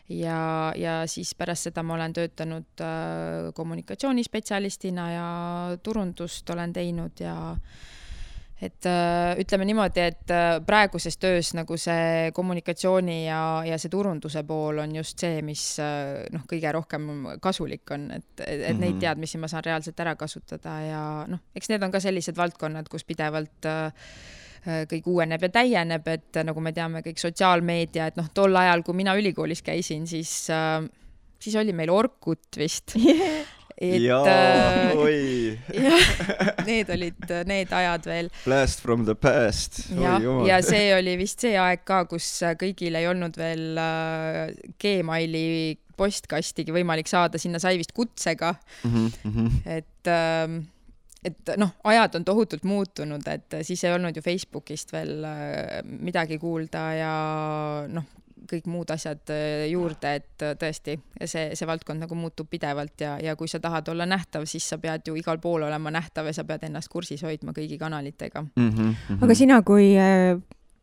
[0.09, 5.27] ja, ja siis pärast seda ma olen töötanud äh, kommunikatsioonispetsialistina ja
[5.83, 7.37] turundust olen teinud ja
[8.63, 14.45] et äh, ütleme niimoodi, et äh, praeguses töös nagu see kommunikatsiooni ja, ja see turunduse
[14.47, 17.09] pool on just see, mis äh, noh, kõige rohkem
[17.43, 18.85] kasulik on, et, et, mm -hmm.
[18.85, 19.01] neid mhm.
[19.03, 23.05] teadmisi ma saan reaalselt ära kasutada ja noh, eks need on ka sellised valdkonnad, kus
[23.05, 23.71] pidevalt
[24.63, 28.95] kõik uueneb ja täieneb, et nagu me teame, kõik sotsiaalmeedia, et noh, tol ajal, kui
[28.95, 30.87] mina ülikoolis käisin, siis, äh,
[31.43, 32.95] siis oli meil Orkut vist
[33.83, 35.59] et jaa, oi.
[36.69, 38.29] Need olid need ajad veel.
[38.45, 39.81] Blast from the past.
[39.91, 42.29] jah, ja see oli vist see aeg ka, kus
[42.61, 43.81] kõigil ei olnud veel
[44.83, 45.47] Gmaili
[45.99, 48.55] postkastigi võimalik saada, sinna sai vist kutsega
[48.87, 49.11] mm.
[49.25, 49.59] -hmm.
[49.67, 50.63] et ähm,
[51.23, 56.39] et noh, ajad on tohutult muutunud, et siis ei olnud ju Facebookist veel äh, midagi
[56.43, 57.15] kuulda ja
[57.89, 58.09] noh,
[58.53, 63.17] kõik muud asjad äh, juurde, et äh, tõesti, see, see valdkond nagu muutub pidevalt ja,
[63.23, 66.37] ja kui sa tahad olla nähtav, siis sa pead ju igal pool olema nähtav ja
[66.37, 68.69] sa pead ennast kursis hoidma kõigi kanalitega mm.
[68.69, 69.25] -hmm, mm -hmm.
[69.25, 70.39] aga sina kui äh,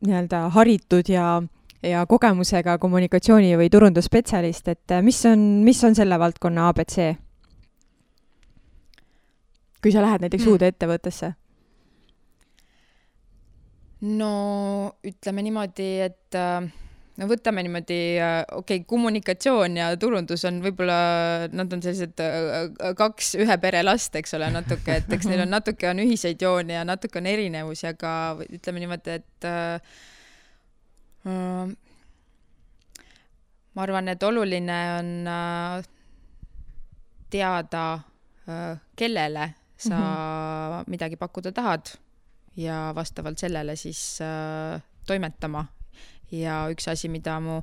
[0.06, 1.42] nii-öelda haritud ja
[1.82, 7.16] ja kogemusega kommunikatsiooni või turundusspetsialist, et mis on, mis on selle valdkonna abc?
[9.82, 10.52] kui sa lähed näiteks mm.
[10.52, 11.32] uude ettevõttesse?
[14.00, 14.32] no
[15.04, 16.68] ütleme niimoodi, et äh,
[17.20, 20.96] no võtame niimoodi, äh, okei okay,, kommunikatsioon ja turundus on võib-olla,
[21.52, 25.52] nad on sellised äh, kaks ühe pere last, eks ole, natuke, et eks neil on
[25.52, 28.10] natuke on ühiseid jooni ja natuke on erinevusi, aga
[28.48, 29.94] ütleme niimoodi, et äh,
[33.74, 35.88] ma arvan, et oluline on äh,
[37.30, 37.86] teada
[38.48, 40.84] äh, kellele sa mm -hmm.
[40.86, 41.86] midagi pakkuda tahad
[42.56, 45.79] ja vastavalt sellele siis äh, toimetama.
[46.32, 47.60] Ja üks asi, mida mu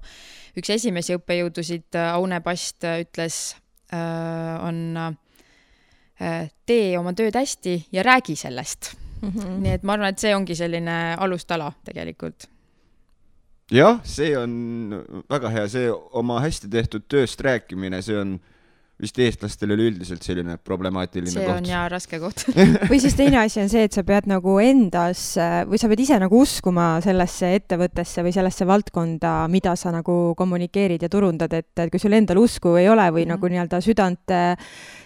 [0.57, 3.55] üks esimesi õppejõudusid, äh, Aune Past äh, ütles
[3.93, 9.29] äh,, on äh, tee oma tööd hästi ja räägi sellest mm.
[9.29, 9.57] -hmm.
[9.63, 12.49] nii et ma arvan, et see ongi selline alustala tegelikult
[13.71, 14.53] jah, see on
[15.29, 18.37] väga hea, see oma hästi tehtud tööst rääkimine, see on
[19.01, 21.51] vist eestlastel üleüldiselt selline problemaatiline see koht.
[21.51, 22.45] see on jaa raske koht
[22.91, 25.21] või siis teine asi on see, et sa pead nagu endas
[25.69, 31.05] või sa pead ise nagu uskuma sellesse ettevõttesse või sellesse valdkonda, mida sa nagu kommunikeerid
[31.05, 33.35] ja turundad, et, et kui sul endal usku ei ole või mm -hmm.
[33.35, 34.57] nagu nii-öelda südant äh,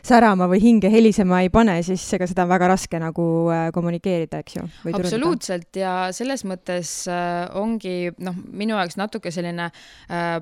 [0.08, 4.40] särama või hinge helisema ei pane, siis ega seda on väga raske nagu äh, kommunikeerida,
[4.40, 4.64] eks ju.
[4.94, 9.70] absoluutselt ja selles mõttes äh, ongi noh, minu jaoks natuke selline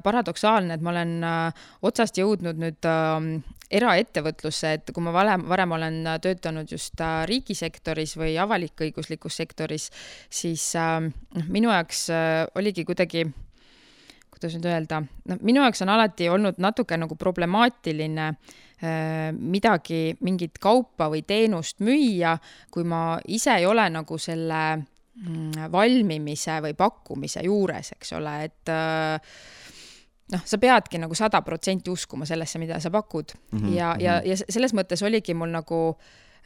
[0.03, 1.11] paradoksaalne, et ma olen
[1.81, 2.85] otsast jõudnud nüüd
[3.69, 9.89] eraettevõtlusse, et kui ma varem, varem olen töötanud just äh, riigisektoris või avalik-õiguslikus sektoris,
[10.29, 13.27] siis äh, noh äh,, minu jaoks äh, oligi kuidagi
[14.39, 20.57] kuidas nüüd öelda, noh, minu jaoks on alati olnud natuke nagu problemaatiline äh, midagi, mingit
[20.63, 22.37] kaupa või teenust müüa,
[22.71, 28.73] kui ma ise ei ole nagu selle mm, valmimise või pakkumise juures, eks ole, et
[28.73, 29.33] äh,
[30.31, 33.75] noh, sa peadki nagu sada protsenti uskuma sellesse, mida sa pakud mm -hmm.
[33.75, 34.29] ja, ja, mhm.
[34.29, 35.97] ja selles mõttes oligi mul nagu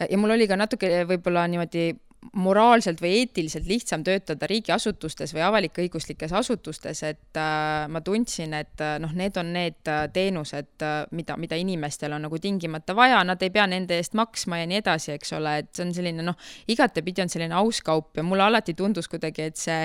[0.10, 1.94] ja mul oli ka natuke võib-olla niimoodi
[2.34, 8.96] moraalselt või eetiliselt lihtsam töötada riigiasutustes või avalik-õiguslikes asutustes, et äh, ma tundsin, et äh,
[9.04, 13.42] noh, need on need äh, teenused äh,, mida, mida inimestel on nagu tingimata vaja, nad
[13.44, 16.40] ei pea nende eest maksma ja nii edasi, eks ole, et see on selline noh,
[16.68, 19.84] igatepidi on selline aus kaup ja mulle alati tundus kuidagi, et see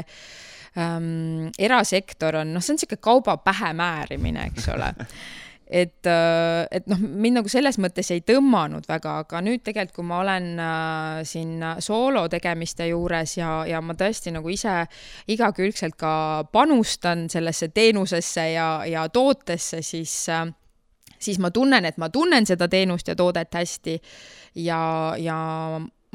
[0.79, 4.95] ähm, erasektor on, noh, see on niisugune kauba pähe määrimine, eks ole.
[5.69, 10.07] Et, äh, et noh, mind nagu selles mõttes ei tõmmanud väga, aga nüüd tegelikult, kui
[10.09, 14.79] ma olen äh, siin soolo tegemiste juures ja, ja ma tõesti nagu ise
[15.29, 16.13] igakülgselt ka
[16.57, 20.47] panustan sellesse teenusesse ja, ja tootesse, siis äh,
[21.19, 23.99] siis ma tunnen, et ma tunnen seda teenust ja toodet hästi.
[24.65, 25.39] Ja, ja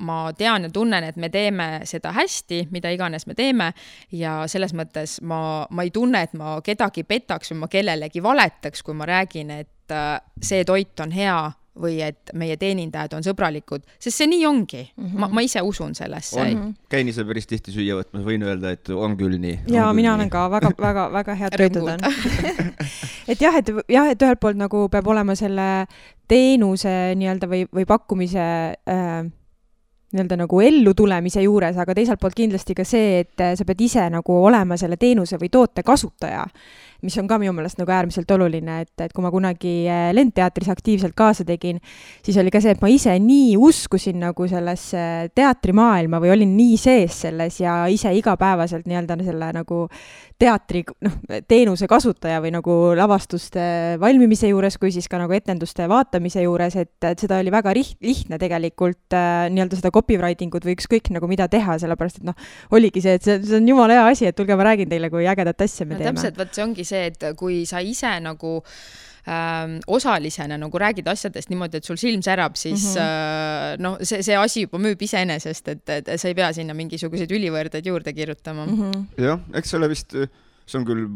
[0.04, 3.72] ma tean ja tunnen, et me teeme seda hästi, mida iganes me teeme
[4.12, 8.84] ja selles mõttes ma, ma ei tunne, et ma kedagi petaks või ma kellelegi valetaks,
[8.84, 11.38] kui ma räägin, et äh, see toit on hea
[11.80, 15.06] või et meie teenindajad on sõbralikud, sest see nii ongi mm.
[15.06, 15.20] -hmm.
[15.24, 16.42] ma, ma ise usun sellesse.
[16.42, 19.60] on käin ise päris tihti süüa võtmas, võin öelda, et on küll nii.
[19.74, 20.16] ja mina nii.
[20.16, 22.00] olen ka väga-väga-väga head toitud on
[23.32, 25.88] et jah, et jah, et ühelt poolt nagu peab olema selle
[26.30, 28.46] teenuse nii-öelda või, või pakkumise
[28.78, 29.24] äh,
[30.14, 34.08] nii-öelda nagu ellu tulemise juures, aga teiselt poolt kindlasti ka see, et sa pead ise
[34.14, 36.46] nagu olema selle teenuse või toote kasutaja
[37.04, 40.70] mis on ka minu meelest nagu äärmiselt oluline, et, et kui ma kunagi äh, Lendteatris
[40.72, 41.82] aktiivselt kaasa tegin,
[42.24, 45.04] siis oli ka see, et ma ise nii uskusin nagu sellesse
[45.36, 49.84] teatrimaailma või olin nii sees selles ja ise igapäevaselt nii-öelda selle nagu
[50.44, 51.16] teatri noh,
[51.48, 53.64] teenuse kasutaja või nagu lavastuste
[54.02, 57.98] valmimise juures, kui siis ka nagu etenduste vaatamise juures, et, et seda oli väga riht-,
[58.04, 62.52] lihtne tegelikult äh, nii-öelda seda copywriting ut või ükskõik nagu mida teha, sellepärast et noh,
[62.76, 65.28] oligi see, et see, see on jumala hea asi, et tulge, ma räägin teile, kui
[65.30, 66.16] ägedat asja me no, teeme.
[66.18, 68.60] täpselt, vot see ongi see et kui sa ise nagu
[69.28, 73.74] ähm, osalisena nagu räägid asjadest niimoodi, et sul silm särab, siis mm -hmm.
[73.74, 77.32] äh, noh, see, see asi juba müüb iseenesest, et, et sa ei pea sinna mingisuguseid
[77.32, 78.78] ülivõrdeid juurde kirjutama mm.
[78.82, 79.24] -hmm.
[79.24, 80.16] jah, eks see ole vist,
[80.66, 81.08] see on küll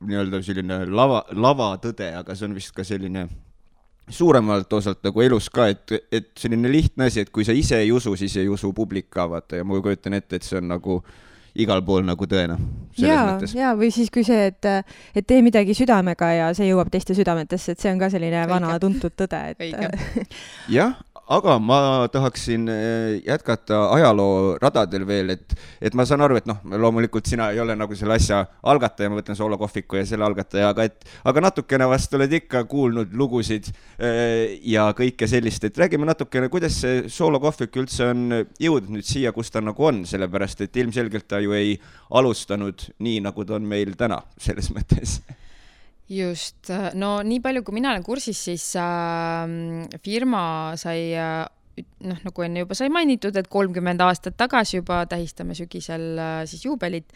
[0.00, 3.28] nii-öelda selline lava, lavatõde, aga see on vist ka selline
[4.08, 7.92] suuremalt osalt nagu elus ka, et, et selline lihtne asi, et kui sa ise ei
[7.92, 11.04] usu, siis ei usu publik ka, vaata, ja ma kujutan ette, et see on nagu
[11.04, 12.58] äh, igal pool nagu tõena.
[12.98, 14.70] ja, ja või siis kui see, et,
[15.14, 18.50] et tee midagi südamega ja see jõuab teiste südametesse, et see on ka selline Õige.
[18.52, 20.28] vana tuntud tõde, et.
[20.78, 20.98] jah,
[21.30, 26.58] aga ma tahaksin eh, jätkata ajaloo radadel veel, et, et ma saan aru, et noh,
[26.82, 28.40] loomulikult sina ei ole nagu selle asja
[28.72, 33.14] algataja, ma võtan soolokohviku ja selle algataja, aga et, aga natukene vast oled ikka kuulnud
[33.14, 39.06] lugusid eh, ja kõike sellist, et räägime natukene, kuidas see soolokohvik üldse on jõudnud nüüd
[39.06, 41.76] siia, kus ta nagu on, sellepärast et ilmselgelt ta ju ei
[42.18, 45.20] alustanud nii, nagu ta on meil täna, selles mõttes
[46.10, 49.46] just, no nii palju, kui mina olen kursis, siis äh,
[50.02, 50.42] firma
[50.80, 51.44] sai äh,
[52.06, 56.64] noh, nagu enne juba sai mainitud, et kolmkümmend aastat tagasi juba tähistame sügisel äh, siis
[56.66, 57.12] juubelit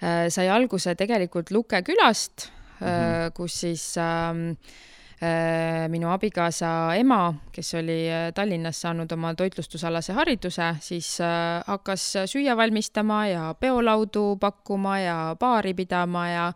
[0.00, 2.48] äh,, sai alguse tegelikult Luke külast
[2.80, 3.34] mm, -hmm.
[3.36, 11.20] kus siis äh, minu abikaasa ema, kes oli äh, Tallinnas saanud oma toitlustusalase hariduse, siis
[11.20, 16.52] äh, hakkas süüa valmistama ja peolaudu pakkuma ja baari pidama ja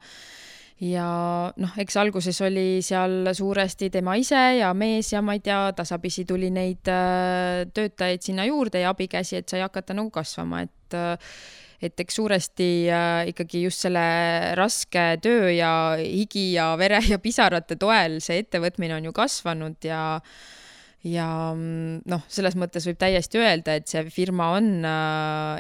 [0.83, 1.09] ja
[1.55, 6.25] noh, eks alguses oli seal suuresti tema ise ja mees ja ma ei tea, tasapisi
[6.27, 11.37] tuli neid äh, töötajaid sinna juurde ja abikäsi, et sai hakata nagu kasvama, et äh,
[11.85, 14.03] et eks suuresti äh, ikkagi just selle
[14.57, 20.03] raske töö ja higi ja vere ja pisarate toel see ettevõtmine on ju kasvanud ja
[21.05, 24.87] ja mm, noh, selles mõttes võib täiesti öelda, et see firma on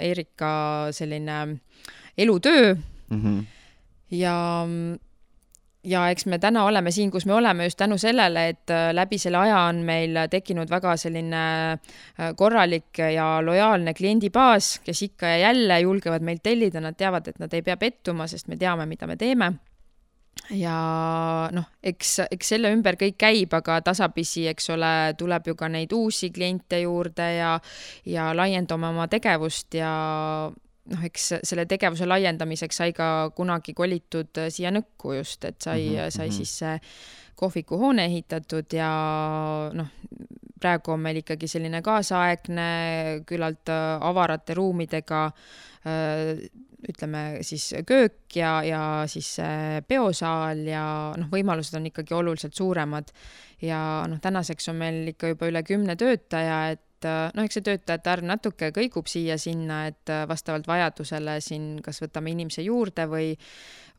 [0.00, 0.54] Erika
[0.96, 1.42] selline
[2.16, 3.20] elutöö mm.
[3.20, 3.53] -hmm
[4.14, 4.36] ja
[5.84, 9.18] ja eks me täna oleme siin, kus me oleme just tänu sellele, et äh, läbi
[9.20, 11.42] selle aja on meil tekkinud väga selline
[11.74, 17.38] äh, korralik ja lojaalne kliendibaas, kes ikka ja jälle julgevad meilt tellida, nad teavad, et
[17.38, 19.52] nad ei pea pettuma, sest me teame, mida me teeme.
[20.50, 20.74] Ja
[21.54, 25.94] noh, eks, eks selle ümber kõik käib, aga tasapisi, eks ole, tuleb ju ka neid
[25.94, 27.54] uusi kliente juurde ja
[28.10, 29.92] ja laiendame oma tegevust ja
[30.92, 35.80] noh, eks selle tegevuse laiendamiseks sai ka kunagi kolitud äh, siia Nõkku just, et sai
[35.88, 36.16] mm, -hmm.
[36.16, 36.36] sai mhm.
[36.36, 36.78] siis see
[37.34, 38.90] kohvikuhoone ehitatud ja
[39.72, 39.88] noh,
[40.60, 42.68] praegu on meil ikkagi selline kaasaegne,
[43.26, 45.30] küllalt äh, avarate ruumidega
[46.88, 49.36] ütleme siis köök ja, ja siis
[49.88, 50.84] peosaal ja
[51.16, 53.12] noh, võimalused on ikkagi oluliselt suuremad.
[53.60, 58.12] ja noh, tänaseks on meil ikka juba üle kümne töötaja, et noh, eks see töötajate
[58.12, 63.32] arv natuke kõigub siia-sinna, et vastavalt vajadusele siin kas võtame inimese juurde või,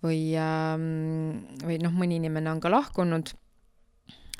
[0.04, 3.34] või, ähm, või noh, mõni inimene on ka lahkunud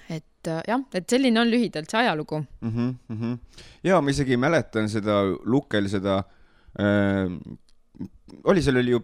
[0.10, 2.72] et jah, et selline on lühidalt see ajalugu mm.
[2.72, 3.62] -hmm, mm -hmm.
[3.84, 6.20] ja ma isegi mäletan seda Lukel seda
[6.80, 7.58] äh,
[8.44, 9.02] oli, seal oli ju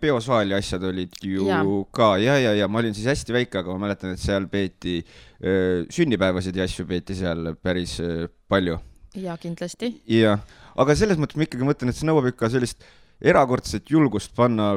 [0.49, 1.63] ja asjad olid ju ja.
[1.91, 4.99] ka ja, ja, ja ma olin siis hästi väike, aga ma mäletan, et seal peeti
[4.99, 8.77] äh, sünnipäevasid ja asju peeti seal päris äh, palju.
[9.15, 9.91] Ja kindlasti.
[10.09, 10.41] jah,
[10.79, 12.83] aga selles mõttes ma ikkagi mõtlen, et see nõuab ikka sellist
[13.21, 14.73] erakordset julgust panna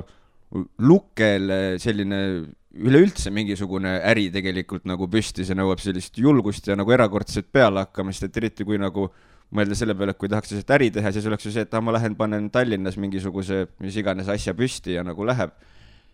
[0.79, 2.19] Lukele selline
[2.75, 8.37] üleüldse mingisugune äri tegelikult nagu püsti, see nõuab sellist julgust ja nagu erakordset pealehakkamist, et
[8.39, 9.09] eriti kui nagu
[9.55, 11.83] mõelda selle peale, et kui tahaks lihtsalt äri teha, siis oleks ju see, et ah,
[11.85, 15.55] ma lähen panen Tallinnas mingisuguse mis iganes asja püsti ja nagu läheb.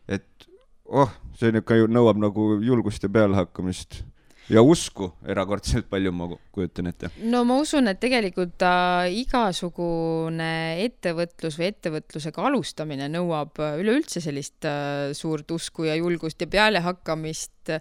[0.08, 0.48] et
[0.84, 4.02] oh, see ikka ju nõuab nagu julgust ja pealehakkamist
[4.50, 7.10] ja usku erakordselt palju, ma kujutan ette.
[7.30, 10.50] no ma usun, et tegelikult äh, igasugune
[10.86, 17.72] ettevõtlus või ettevõtlusega alustamine nõuab äh, üleüldse sellist äh, suurt usku ja julgust ja pealehakkamist,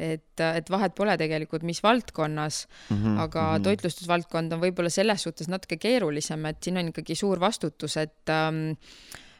[0.00, 3.64] et, et vahet pole tegelikult, mis valdkonnas mm, -hmm, aga mm -hmm.
[3.68, 8.72] toitlustusvaldkond on võib-olla selles suhtes natuke keerulisem, et siin on ikkagi suur vastutus, et ähm,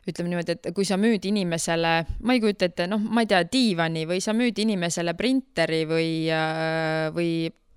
[0.08, 3.42] ütleme niimoodi, et kui sa müüd inimesele, ma ei kujuta ette, noh, ma ei tea,
[3.44, 7.32] diivani või sa müüd inimesele printeri või, äh, või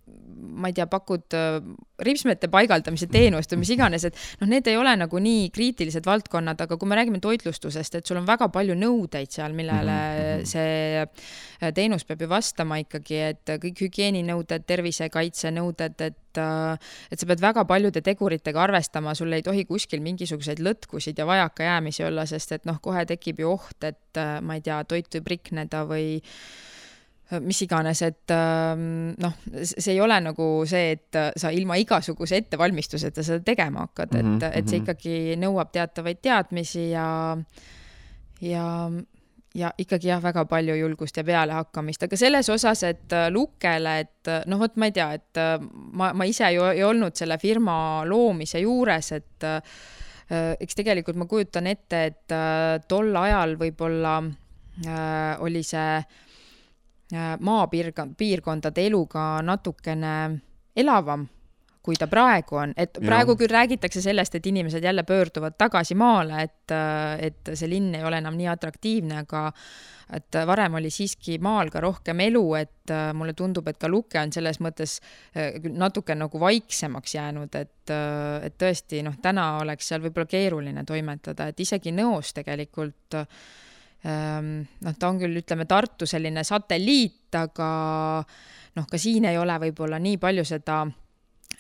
[0.05, 1.57] ma ei tea, pakud äh,
[2.03, 6.59] ripsmete paigaldamise teenust või mis iganes, et noh, need ei ole nagu nii kriitilised valdkonnad,
[6.65, 10.49] aga kui me räägime toitlustusest, et sul on väga palju nõudeid seal, millele mm -hmm.
[10.49, 17.29] see äh, teenus peab ju vastama ikkagi, et kõik hügieeninõuded, tervisekaitsenõuded, et äh, et sa
[17.29, 22.51] pead väga paljude teguritega arvestama, sul ei tohi kuskil mingisuguseid lõtkusid ja vajakajäämisi olla, sest
[22.51, 26.21] et noh, kohe tekib ju oht, et ma ei tea, toit võib rikneda või
[27.41, 33.23] mis iganes, et ähm, noh, see ei ole nagu see, et sa ilma igasuguse ettevalmistuseta
[33.25, 34.51] seda tegema hakkad, et mm, -hmm.
[34.59, 34.83] et see mhm.
[34.83, 37.07] ikkagi nõuab teatavaid teadmisi ja,
[38.41, 38.67] ja,
[39.55, 44.59] ja ikkagi jah, väga palju julgust ja pealehakkamist, aga selles osas, et Lukele, et noh,
[44.59, 45.41] vot ma ei tea, et
[45.91, 49.49] ma, ma ise ju ei olnud selle firma loomise juures, et
[50.59, 52.37] eks tegelikult ma kujutan ette, et
[52.87, 55.97] tol ajal võib-olla äh, oli see
[57.13, 60.13] Äh, maapiirkondade eluga natukene
[60.75, 61.27] elavam,
[61.85, 63.37] kui ta praegu on, et praegu ja.
[63.37, 68.07] küll räägitakse sellest, et inimesed jälle pöörduvad tagasi maale, et, äh, et see linn ei
[68.07, 69.43] ole enam nii atraktiivne, aga
[70.17, 74.17] et varem oli siiski maal ka rohkem elu, et äh, mulle tundub, et ka Luke
[74.17, 74.97] on selles mõttes
[75.69, 81.61] natuke nagu vaiksemaks jäänud, et, et tõesti noh, täna oleks seal võib-olla keeruline toimetada, et
[81.61, 83.43] isegi Nõos tegelikult äh,
[84.03, 87.69] noh, ta on küll, ütleme, Tartu selline satelliit, aga
[88.75, 90.81] noh, ka siin ei ole võib-olla nii palju seda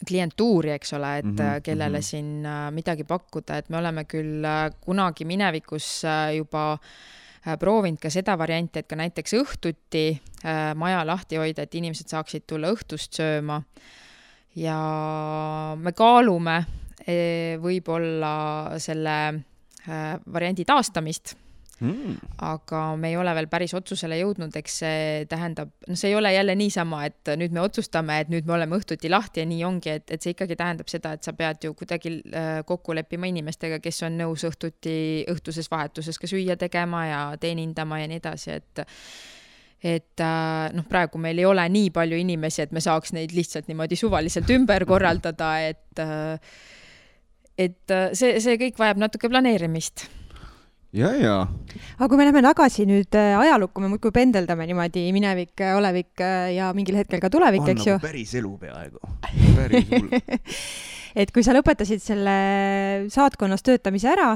[0.07, 2.01] klientuuri, eks ole, et mm -hmm, kellele mm -hmm.
[2.01, 6.77] siin äh, midagi pakkuda, et me oleme küll äh, kunagi minevikus äh, juba
[7.59, 10.17] proovinud ka seda varianti, et ka näiteks õhtuti
[10.75, 13.61] maja lahti hoida, et inimesed saaksid tulla õhtust sööma.
[14.55, 14.77] ja
[15.77, 16.65] me kaalume
[17.59, 19.43] võib-olla selle
[20.33, 21.35] variandi taastamist
[21.79, 22.15] mm..
[22.45, 26.33] aga me ei ole veel päris otsusele jõudnud, eks see tähendab, noh, see ei ole
[26.33, 29.95] jälle niisama, et nüüd me otsustame, et nüüd me oleme õhtuti lahti ja nii ongi,
[29.97, 33.81] et, et see ikkagi tähendab seda, et sa pead ju kuidagi äh, kokku leppima inimestega,
[33.83, 34.97] kes on nõus õhtuti,
[35.33, 38.85] õhtuses vahetuses ka süüa tegema ja teenindama ja nii edasi, et
[39.83, 43.67] et äh, noh, praegu meil ei ole nii palju inimesi, et me saaks neid lihtsalt
[43.67, 46.55] niimoodi suvaliselt ümber korraldada, et äh,
[47.59, 50.07] et see, see kõik vajab natuke planeerimist
[50.93, 51.35] ja, ja.
[51.97, 56.21] aga kui me läheme tagasi nüüd äh, ajalukku, me muudkui pendeldame niimoodi minevik, äh, olevik
[56.21, 57.97] äh, ja mingil hetkel ka tulevik, eks ju.
[57.97, 59.13] Nagu päris elu peaaegu,
[59.57, 60.13] päris hull
[61.23, 62.37] et kui sa lõpetasid selle
[63.13, 64.31] saatkonnas töötamise ära,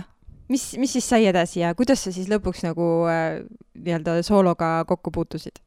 [0.49, 5.61] mis, mis siis sai edasi ja kuidas sa siis lõpuks nagu nii-öelda soologa kokku puutusid?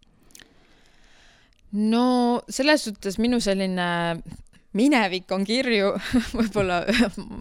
[1.70, 3.90] no selles suhtes minu selline
[4.76, 5.94] minevik on kirju
[6.38, 6.82] võib-olla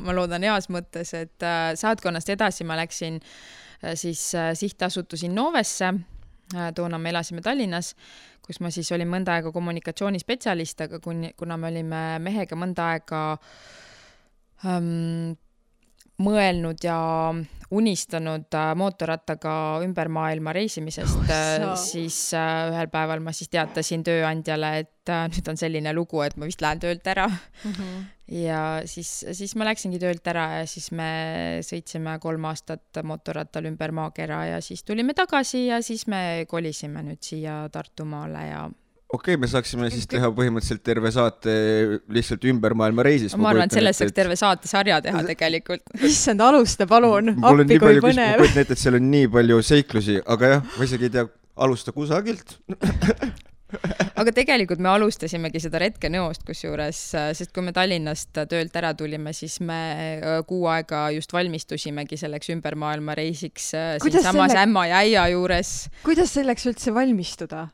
[0.05, 5.93] ma loodan heas mõttes, et äh, saatkonnast edasi ma läksin äh, siis äh, sihtasutus Innovesse.
[6.75, 7.91] toona me elasime Tallinnas,
[8.41, 13.19] kus ma siis olin mõnda aega kommunikatsioonispetsialist, aga kuni, kuna me olime mehega mõnda aega
[14.65, 15.37] ähm,
[16.23, 16.99] mõelnud ja
[17.69, 19.53] unistanud äh, mootorrattaga
[19.85, 25.57] ümber maailma reisimisest oh,, siis äh, ühel päeval ma siis teatasin tööandjale, et nüüd on
[25.57, 27.71] selline lugu, et ma vist lähen töölt ära mm.
[27.71, 28.03] -hmm.
[28.41, 31.09] ja siis, siis ma läksingi töölt ära ja siis me
[31.65, 37.21] sõitsime kolm aastat mootorrattal ümber maakera ja siis tulime tagasi ja siis me kolisime nüüd
[37.21, 38.69] siia Tartumaale ja
[39.13, 41.55] okei okay,, me saaksime siis teha põhimõtteliselt terve saate
[42.13, 43.37] lihtsalt ümber maailma reisist.
[43.41, 45.85] ma arvan, et sellest saaks terve saatesarja teha tegelikult.
[46.11, 48.35] issand, alusta palun, appi kui põnev.
[48.37, 51.29] ma kujutan ette, et seal on nii palju seiklusi, aga jah, ma isegi ei tea,
[51.59, 52.55] alusta kusagilt
[54.19, 57.01] aga tegelikult me alustasimegi seda retkenõost kusjuures,
[57.37, 59.79] sest kui me Tallinnast töölt ära tulime, siis me
[60.17, 64.65] äh, kuu aega just valmistusimegi selleks ümbermaailmareisiks äh, siinsamas selle...
[64.65, 65.73] ämma ja äia juures.
[66.05, 67.67] kuidas selleks üldse valmistuda?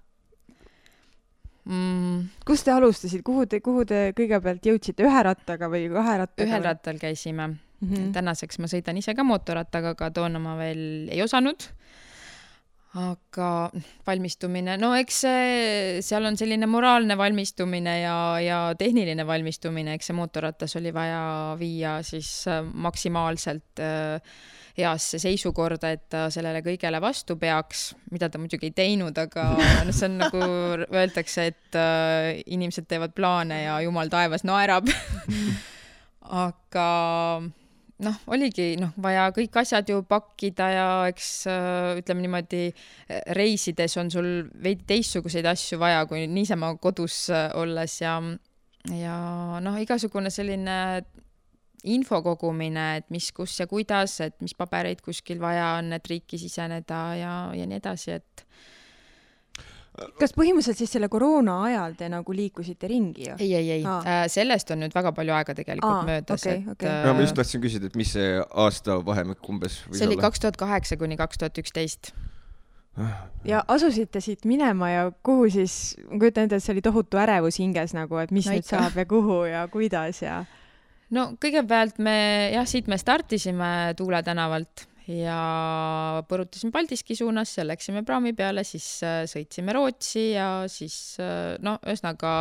[1.65, 2.45] Mm..
[2.47, 6.47] kus te alustasite, kuhu te, kuhu te kõigepealt jõudsite, ühe rattaga või kahe rattaga?
[6.47, 7.57] ühel rattal käisime mm.
[7.89, 8.11] -hmm.
[8.15, 11.69] tänaseks ma sõidan ise ka mootorrattaga, aga toona ma veel ei osanud.
[12.95, 13.71] aga
[14.07, 20.15] valmistumine, no eks see, seal on selline moraalne valmistumine ja, ja tehniline valmistumine, eks see
[20.15, 24.21] mootorratas oli vaja viia siis äh, maksimaalselt äh,
[24.77, 29.49] heasse seisukorda, et ta sellele kõigele vastu peaks, mida ta muidugi ei teinud, aga
[29.87, 30.41] noh, see on nagu
[30.85, 34.89] öeldakse, et äh, inimesed teevad plaane ja jumal taevas naerab.
[36.25, 36.85] Aga
[38.01, 42.63] noh, oligi noh, vaja kõik asjad ju pakkida ja eks äh, ütleme niimoodi,
[43.37, 44.29] reisides on sul
[44.63, 48.17] veidi teistsuguseid asju vaja, kui niisama kodus äh, olles ja
[48.93, 49.17] ja
[49.61, 50.77] noh, igasugune selline
[51.83, 56.39] info kogumine, et mis, kus ja kuidas, et mis pabereid kuskil vaja on, et riiki
[56.41, 58.45] siseneda ja, ja nii edasi, et
[60.19, 63.37] kas põhimõtteliselt siis selle koroona ajal te nagu liikusite ringi ju?
[63.39, 66.73] ei, ei, ei ah., sellest on nüüd väga palju aega tegelikult ah, möödas okay,, et
[66.75, 66.95] okay.
[67.05, 70.59] no, ma just tahtsin küsida, et mis see aastavahemik umbes võis see oli kaks tuhat
[70.59, 72.11] kaheksa kuni kaks tuhat üksteist.
[73.47, 77.59] ja asusite siit minema ja kuhu siis, ma kujutan ette, et see oli tohutu ärevus
[77.63, 78.75] hinges nagu, et mis no, nüüd ikka.
[78.75, 80.43] saab ja kuhu ja kuidas ja
[81.13, 82.17] no kõigepealt me
[82.55, 85.39] jah, siit me startisime Tuule tänavalt ja
[86.29, 91.77] põrutasime Paldiski suunas, seal läksime praami peale, siis äh, sõitsime Rootsi ja siis äh, no
[91.85, 92.31] ühesõnaga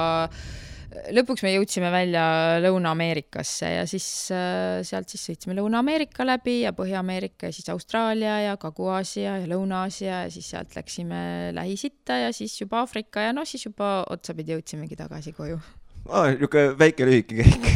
[1.15, 2.25] lõpuks me jõudsime välja
[2.63, 8.59] Lõuna-Ameerikasse ja siis äh, sealt siis sõitsime Lõuna-Ameerika läbi ja Põhja-Ameerika ja siis Austraalia ja
[8.61, 13.67] Kagu-Aasia ja Lõuna-Aasia ja siis sealt läksime Lähis-Itta ja siis juba Aafrika ja no siis
[13.67, 15.61] juba otsapidi jõudsimegi tagasi koju
[16.09, 17.69] aa, niisugune väike lühike käik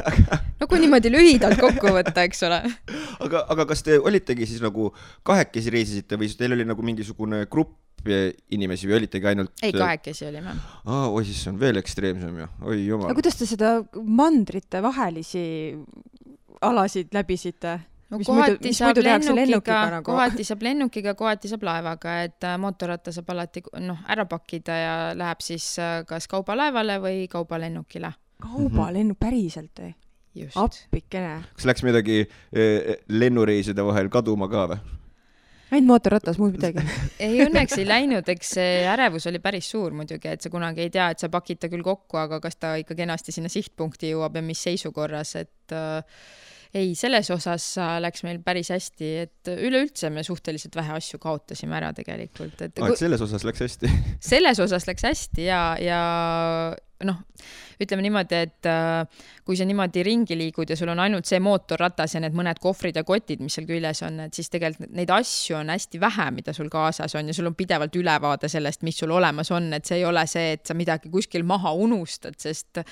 [0.60, 2.60] no kui niimoodi lühidalt kokku võtta, eks ole.
[3.24, 4.90] aga, aga kas te olitegi siis nagu
[5.26, 9.52] kahekesi reisisite või teil oli nagu mingisugune grupp inimesi või olitegi ainult?
[9.62, 10.54] ei, kahekesi olime.
[10.84, 13.10] aa, oi siis see on veel ekstreemsem ju, oi jumal.
[13.10, 13.74] aga kuidas te seda
[14.20, 15.44] mandrite vahelisi
[16.64, 17.78] alasid läbisite?
[18.10, 20.10] No mis kohati muidu, saab lennukiga, nagu?
[20.10, 24.94] kohati saab lennukiga, kohati saab laevaga, et äh, mootorratta saab alati noh, ära pakkida ja
[25.16, 28.12] läheb siis äh, kas kaubalaevale või kaubalennukile.
[28.42, 29.94] kaubalennuk, päriselt või?
[30.54, 31.40] appikene.
[31.56, 34.78] kas läks midagi eh, lennureiside vahel kaduma ka või?
[35.70, 36.82] ainult mootorratas, muud midagi
[37.24, 40.92] ei, õnneks ei läinud, eks see ärevus oli päris suur muidugi, et sa kunagi ei
[40.94, 44.38] tea, et sa pakid ta küll kokku, aga kas ta ikka kenasti sinna sihtpunkti jõuab
[44.38, 46.22] ja mis seisukorras, et äh,
[46.74, 51.90] ei, selles osas läks meil päris hästi, et üleüldse me suhteliselt vähe asju kaotasime ära
[51.96, 52.92] tegelikult, et ah,.
[52.92, 53.90] et selles osas läks hästi
[54.32, 56.00] selles osas läks hästi ja, ja
[57.06, 57.20] noh,
[57.80, 62.14] ütleme niimoodi, et äh, kui sa niimoodi ringi liigud ja sul on ainult see mootorratas
[62.14, 65.56] ja need mõned kohvrid ja kotid, mis seal küljes on, et siis tegelikult neid asju
[65.60, 69.14] on hästi vähe, mida sul kaasas on ja sul on pidevalt ülevaade sellest, mis sul
[69.16, 72.82] olemas on, et see ei ole see, et sa midagi kuskil maha unustad, sest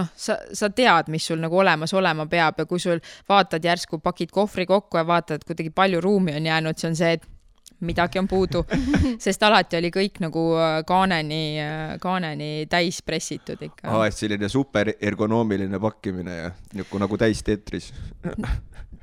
[0.00, 4.00] noh, sa, sa tead, mis sul nagu olemas olema peab ja kui sul vaatad järsku,
[4.04, 7.34] pakid kohvri kokku ja vaatad, kuidagi palju ruumi on jäänud, see on see, et
[7.80, 8.64] midagi on puudu
[9.24, 13.88] sest alati oli kõik nagu äh, kaaneni, äh, kaaneni täis pressitud ikka.
[13.90, 17.92] aa, et selline super ergonoomiline pakkimine ja nagu, nagu täis tetris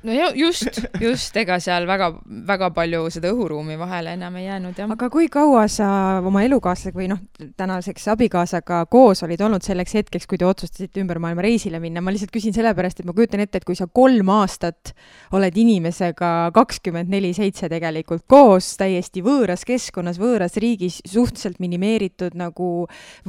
[0.06, 2.10] no just, just, ega seal väga,
[2.48, 4.90] väga palju seda õhuruumi vahele enam ei jäänud, jah.
[4.92, 5.88] aga kui kaua sa
[6.26, 7.22] oma elukaaslasega või noh,
[7.58, 12.04] tänaseks abikaasaga koos olid olnud selleks hetkeks, kui te otsustasite ümber maailma reisile minna?
[12.04, 14.94] ma lihtsalt küsin sellepärast, et ma kujutan ette, et kui sa kolm aastat
[15.36, 22.70] oled inimesega kakskümmend neli seitse tegelikult koos, täiesti võõras keskkonnas, võõras riigis, suhteliselt minimeeritud nagu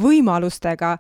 [0.01, 0.97] võimalustega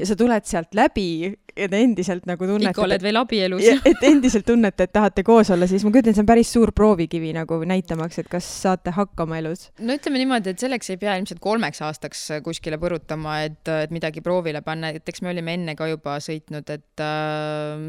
[0.00, 1.10] ja sa tuled sealt läbi
[1.56, 2.72] ja te endiselt nagu tunnete.
[2.72, 3.64] ikka oled veel abielus.
[3.90, 7.32] et endiselt tunnete, et tahate koos olla, siis ma kujutan, see on päris suur proovikivi
[7.36, 9.68] nagu näitamaks, et kas saate hakkama elus.
[9.80, 14.22] no ütleme niimoodi, et selleks ei pea ilmselt kolmeks aastaks kuskile põrutama, et, et midagi
[14.24, 17.84] proovile panna, et eks me olime enne ka juba sõitnud, et äh,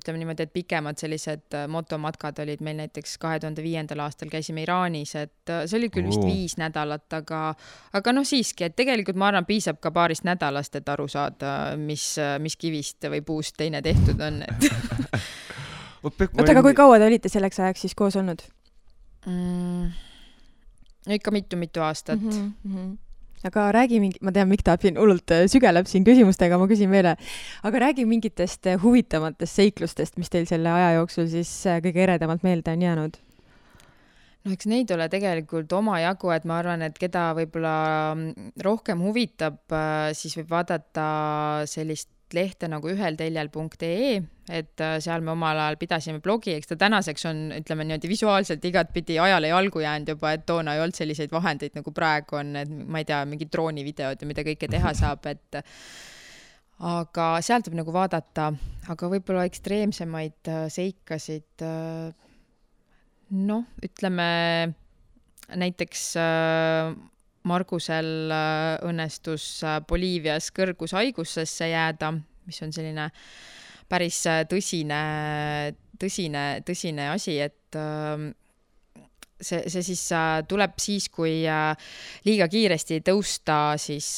[0.00, 4.64] ütleme niimoodi, et pikemad sellised äh, motomatkad olid meil näiteks kahe tuhande viiendal aastal käisime
[4.66, 7.44] Iraanis, et äh, see oli küll vist viis nädalat, aga,
[7.94, 11.80] aga noh, siiski, et tegelikult ma arvan, piisab ka paarist nädalast, et aru saada et
[11.80, 12.06] mis,
[12.42, 14.68] mis kivist või puust teine tehtud on, et
[16.04, 18.44] oota, aga kui kaua te olite selleks ajaks siis koos olnud
[19.26, 19.88] mm,?
[21.18, 22.52] ikka mitu-mitu aastat mm.
[22.64, 22.92] -hmm
[23.44, 26.92] aga räägi mingi, ma tean, Mikk tahab siin hullult äh, sügeleb siin küsimustega, ma küsin
[26.92, 27.10] veel,
[27.68, 32.46] aga räägi mingitest äh, huvitavatest seiklustest, mis teil selle aja jooksul siis äh, kõige eredamalt
[32.46, 33.20] meelde on jäänud?
[34.44, 37.76] No eks neid ole tegelikult omajagu, et ma arvan, et keda võib-olla
[38.14, 39.62] mm, rohkem huvitab,
[40.16, 41.06] siis võib vaadata
[41.70, 44.14] sellist lehte nagu ühelteljel.ee,
[44.54, 48.64] et äh, seal me omal ajal pidasime blogi, eks ta tänaseks on, ütleme niimoodi visuaalselt
[48.68, 52.70] igatpidi ajale jalgu jäänud juba, et toona ei olnud selliseid vahendeid nagu praegu on, et
[52.70, 55.62] ma ei tea, mingid droonivideod ja mida kõike teha saab, et
[56.84, 58.50] aga sealt võib nagu vaadata,
[58.92, 62.12] aga võib-olla ekstreemsemaid äh, seikasid, äh,
[63.30, 64.28] noh, ütleme
[65.54, 66.14] näiteks
[67.44, 72.14] Margusel äh, õnnestus äh, Boliivias kõrgushaigusesse jääda,
[72.48, 73.10] mis on selline
[73.90, 75.00] päris äh, tõsine,
[76.00, 78.30] tõsine, tõsine asi, et ähm,
[79.36, 80.06] see, see siis
[80.48, 81.42] tuleb siis, kui
[82.24, 84.08] liiga kiiresti tõusta siis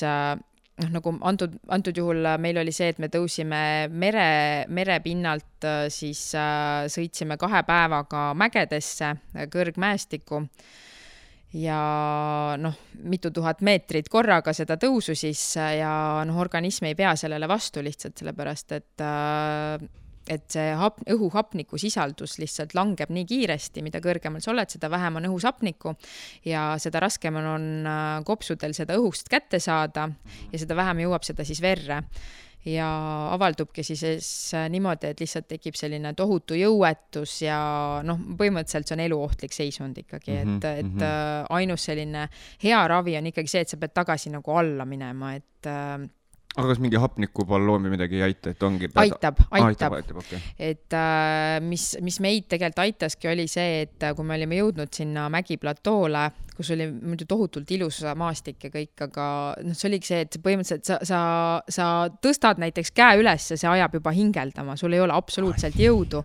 [0.83, 3.61] noh, nagu antud, antud juhul meil oli see, et me tõusime
[3.93, 4.29] mere,
[4.68, 6.29] merepinnalt, siis
[6.93, 9.14] sõitsime kahe päevaga mägedesse,
[9.53, 10.43] kõrgmäestikku
[11.57, 11.81] ja
[12.61, 12.74] noh,
[13.07, 18.18] mitu tuhat meetrit korraga seda tõusu siis ja noh, organism ei pea sellele vastu lihtsalt
[18.18, 19.87] sellepärast, et äh,
[20.33, 25.20] et see hap-, õhu hapnikusisaldus lihtsalt langeb nii kiiresti, mida kõrgemal sa oled, seda vähem
[25.20, 25.95] on õhus hapnikku
[26.49, 30.09] ja seda raskem on, on äh, kopsudel seda õhust kätte saada
[30.53, 32.03] ja seda vähem jõuab seda siis verre
[32.66, 32.87] ja
[33.35, 34.03] avaldubki siis
[34.70, 37.59] niimoodi, et lihtsalt tekib selline tohutu jõuetus ja
[38.07, 41.47] noh, põhimõtteliselt see on eluohtlik seisund ikkagi mm, -hmm, et, et mm -hmm.
[41.61, 42.29] ainus selline
[42.64, 46.09] hea ravi on ikkagi see, et sa pead tagasi nagu alla minema, et äh,
[46.57, 48.89] aga kas mingi hapnikuballoon või midagi ei aita, et ongi?
[49.03, 50.41] aitab, aitab, aitab, okay.
[50.57, 54.93] et äh, mis, mis meid tegelikult aitaski, oli see, et äh, kui me olime jõudnud
[54.97, 56.25] sinna mägiplatoole,
[56.57, 59.29] kus oli muidu tohutult ilus maastik ja kõik, aga
[59.67, 61.21] noh, see oligi see, et põhimõtteliselt sa, sa,
[61.69, 61.91] sa
[62.25, 66.25] tõstad näiteks käe üles ja see ajab juba hingeldama, sul ei ole absoluutselt jõudu.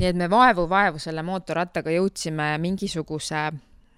[0.00, 3.50] nii et me vaevu-vaevu selle mootorrattaga jõudsime mingisuguse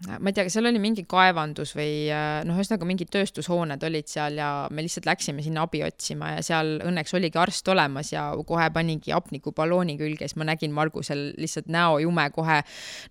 [0.03, 4.39] ma ei tea, seal oli mingi kaevandus või äh, noh, ühesõnaga mingid tööstushooned olid seal
[4.41, 8.67] ja me lihtsalt läksime sinna abi otsima ja seal õnneks oligi arst olemas ja kohe
[8.75, 12.61] panigi hapnikuballooni külge, siis ma nägin Margusel lihtsalt näojume kohe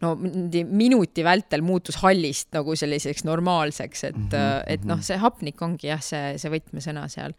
[0.04, 4.64] no minuti vältel muutus hallist nagu selliseks normaalseks, et mm, -hmm.
[4.68, 5.08] et noh, mhm.
[5.08, 7.38] see hapnik ongi jah, see, see võtmesõna seal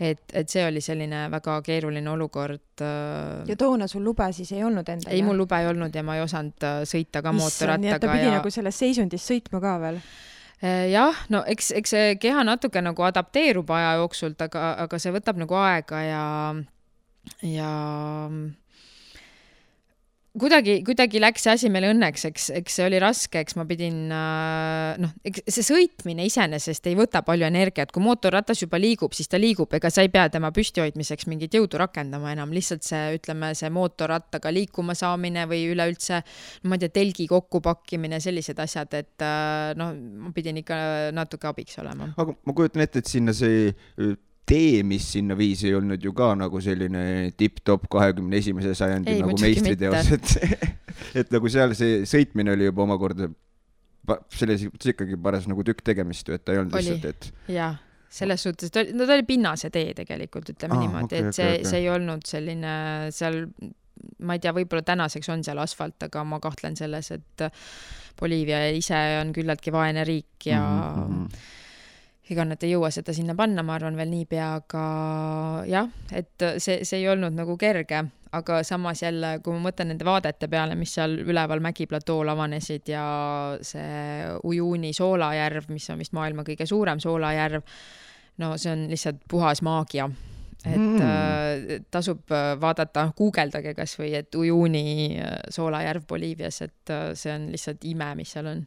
[0.00, 2.80] et, et see oli selline väga keeruline olukord.
[2.80, 5.12] Äh, ja toona sul lube siis ei olnud endal?
[5.12, 8.00] ei, mul lube ei olnud ja ma ei osanud äh, sõita ka mootorrattaga.
[8.00, 8.38] ta pidi ja...
[8.38, 10.00] nagu selles seisundis sõitma ka veel?
[10.64, 15.12] Äh, jah, no eks, eks see keha natuke nagu adapteerub aja jooksul, aga, aga see
[15.14, 16.24] võtab nagu aega ja,
[17.48, 17.70] ja
[20.40, 23.98] kuidagi, kuidagi läks see asi meil õnneks, eks, eks see oli raske, eks ma pidin
[24.14, 29.30] äh, noh, eks see sõitmine iseenesest ei võta palju energiat, kui mootorratas juba liigub, siis
[29.30, 33.52] ta liigub, ega sa ei pea tema püstihoidmiseks mingit jõudu rakendama enam, lihtsalt see, ütleme,
[33.58, 36.22] see mootorrattaga liikuma saamine või üleüldse,
[36.66, 39.94] ma ei tea, telgi kokkupakkimine, sellised asjad, et äh, noh,
[40.26, 40.80] ma pidin ikka
[41.16, 42.12] natuke abiks olema.
[42.16, 43.70] aga ma kujutan ette, et sinna see
[44.48, 47.02] tee, mis sinna viis, ei olnud ju ka nagu selline
[47.38, 50.32] tipp-topp kahekümne esimese sajandi ei, nagu meistriteos, et,
[51.22, 53.30] et nagu seal see sõitmine oli juba omakorda
[54.34, 56.96] selles ikkagi paras nagu tükk tegemist ju, et ta ei olnud oli.
[56.96, 57.52] lihtsalt, et.
[57.54, 57.74] jaa,
[58.10, 61.36] selles suhtes, ta oli, no ta oli pinnase tee tegelikult, ütleme ah, niimoodi okay,, et
[61.36, 61.70] see okay,, okay.
[61.70, 62.74] see ei olnud selline
[63.14, 63.44] seal
[64.24, 67.46] ma ei tea, võib-olla tänaseks on seal asfalt, aga ma kahtlen selles, et
[68.20, 71.58] Boliivia ise on küllaltki vaene riik ja mm -hmm
[72.30, 74.84] ega nad ei jõua seda sinna panna, ma arvan, veel niipea, aga
[75.68, 78.04] jah, et see, see ei olnud nagu kerge,
[78.36, 83.04] aga samas jälle, kui ma mõtlen nende vaadete peale, mis seal üleval mägiplatool avanesid ja
[83.66, 87.66] see Ujuni soolajärv, mis on vist maailma kõige suurem soolajärv,
[88.42, 90.10] no see on lihtsalt puhas maagia
[90.60, 91.00] et mm.
[91.00, 97.48] äh, tasub äh, vaadata, guugeldage kasvõi, et Ujuni äh, soolajärv Boliivias, et äh, see on
[97.54, 98.66] lihtsalt ime, mis seal on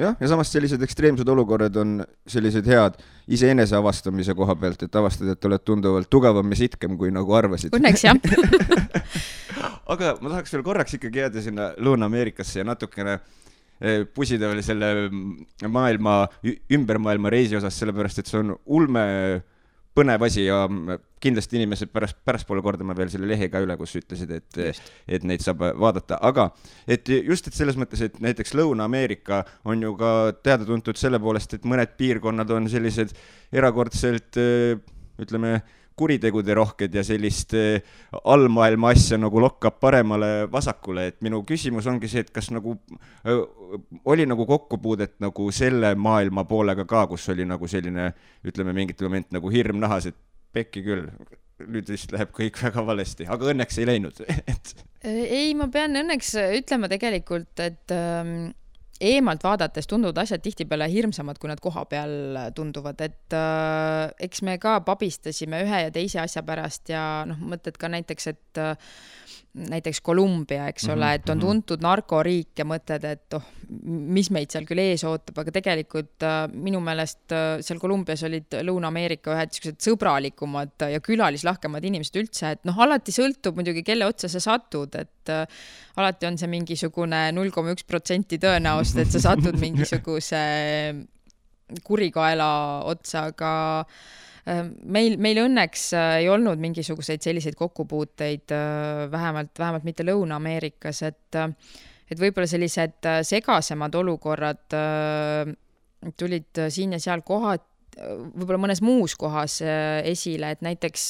[0.00, 2.98] jah, ja samas sellised ekstreemsed olukorrad on sellised head
[3.30, 7.74] iseenese avastamise koha pealt, et avastad, et oled tunduvalt tugevam ja sitkem, kui nagu arvasid.
[7.76, 8.18] Õnneks jah
[9.94, 14.92] aga ma tahaks veel korraks ikkagi jääda sinna Lõuna-Ameerikasse ja natukene eh, pusida veel selle
[15.68, 16.22] maailma,
[16.74, 19.04] ümber maailma reisi osas, sellepärast et see on ulme
[19.94, 20.64] põnev asi ja
[21.22, 25.44] kindlasti inimesed pärast, pärastpoole kordame veel selle lehe ka üle, kus ütlesid, et, et neid
[25.44, 26.48] saab vaadata, aga
[26.90, 30.10] et just, et selles mõttes, et näiteks Lõuna-Ameerika on ju ka
[30.42, 33.14] teada-tuntud selle poolest, et mõned piirkonnad on sellised
[33.54, 34.40] erakordselt
[35.22, 35.58] ütleme,
[35.96, 37.82] kuritegude rohked ja sellist eh,
[38.24, 42.76] allmaailma asja nagu lokkab paremale-vasakule, et minu küsimus ongi see, et kas nagu
[43.26, 43.44] öö,
[44.10, 48.10] oli nagu kokkupuudet nagu selle maailma poolega ka, kus oli nagu selline,
[48.46, 50.18] ütleme mingitel moment nagu hirm nahas, et
[50.54, 51.06] pekki küll,
[51.64, 54.20] nüüd vist läheb kõik väga valesti, aga õnneks ei läinud
[54.52, 54.74] et.
[55.06, 58.52] ei, ma pean õnneks ütlema tegelikult, et ähm
[59.00, 64.78] eemalt vaadates tunduvad asjad tihtipeale hirmsamad, kui nad kohapeal tunduvad, et äh, eks me ka
[64.86, 68.76] pabistasime ühe ja teise asja pärast ja noh, mõtled ka näiteks, et äh,
[69.54, 71.46] näiteks Kolumbia, eks ole, mhm, et on mhm.
[71.46, 73.44] tuntud narkoriik ja mõtled, et oh,
[73.86, 78.58] mis meid seal küll ees ootab, aga tegelikult äh, minu meelest äh, seal Kolumbias olid
[78.66, 84.30] Lõuna-Ameerika ühed niisugused sõbralikumad ja külalislahkemad inimesed üldse, et noh, alati sõltub muidugi, kelle otsa
[84.32, 85.46] sa satud, et äh,
[86.02, 90.42] alati on see mingisugune null koma üks protsenti tõenäosust, et sa satud mingisuguse
[91.86, 92.50] kurikaela
[92.90, 93.54] otsa, aga
[94.44, 101.40] meil, meil õnneks äh, ei olnud mingisuguseid selliseid kokkupuuteid, äh, vähemalt, vähemalt mitte Lõuna-Ameerikas, et
[101.40, 101.52] äh,
[102.04, 104.74] et võib-olla sellised segasemad olukorrad
[106.20, 107.64] tulid siin ja seal kohad,
[107.96, 111.06] võib-olla mõnes muus kohas esile, et näiteks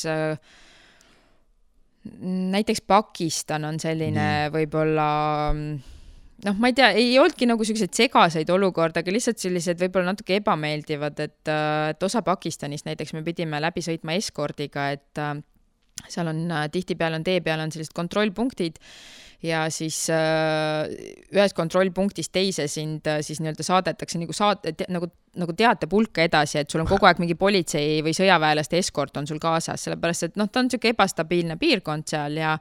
[2.55, 5.09] näiteks Pakistan on selline võib-olla
[6.45, 10.39] noh, ma ei tea, ei olnudki nagu siukseid segaseid olukordi, aga lihtsalt sellised võib-olla natuke
[10.41, 15.37] ebameeldivad, et, äh, et osa Pakistanist näiteks me pidime läbi sõitma eskordiga, et äh,
[16.09, 18.81] seal on äh, tihtipeale on tee peal on sellised kontrollpunktid
[19.45, 20.89] ja siis äh,
[21.35, 25.09] ühest kontrollpunktist teise sind äh, siis nii-öelda saadetakse nagu saate te, nagu,
[25.41, 29.41] nagu teatepulka edasi, et sul on kogu aeg mingi politsei või sõjaväelaste eskort on sul
[29.43, 32.57] kaasas, sellepärast et noh, ta on niisugune ebastabiilne piirkond seal ja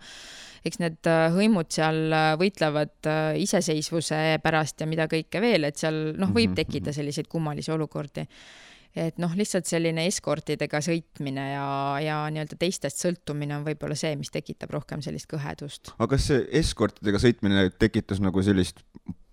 [0.63, 5.79] eks need äh, hõimud seal äh, võitlevad äh, iseseisvuse pärast ja mida kõike veel, et
[5.79, 6.99] seal noh, võib mhm, tekkida mhm.
[6.99, 8.27] selliseid kummalisi olukordi
[8.93, 11.67] et noh, lihtsalt selline eskortidega sõitmine ja,
[12.03, 15.95] ja nii-öelda teistest sõltumine on võib-olla see, mis tekitab rohkem sellist kõhedust.
[15.97, 18.83] aga kas see eskortidega sõitmine tekitas nagu sellist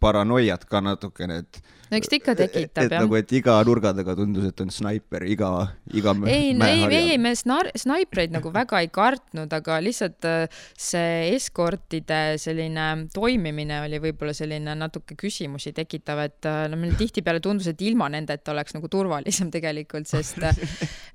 [0.01, 3.03] paranoiat ka natukene, et no eks ta ikka tekitab, jah.
[3.03, 5.51] nagu, et iga nurga taga tundus, et on snaiper, iga,
[5.97, 11.35] iga ei, ei, ei, me snar-, snaipreid nagu väga ei kartnud, aga lihtsalt äh, see
[11.35, 17.69] eskortide selline toimimine oli võib-olla selline natuke küsimusi tekitav, et äh, no meil tihtipeale tundus,
[17.73, 20.63] et ilma nendeta oleks nagu turvalisem tegelikult, sest äh,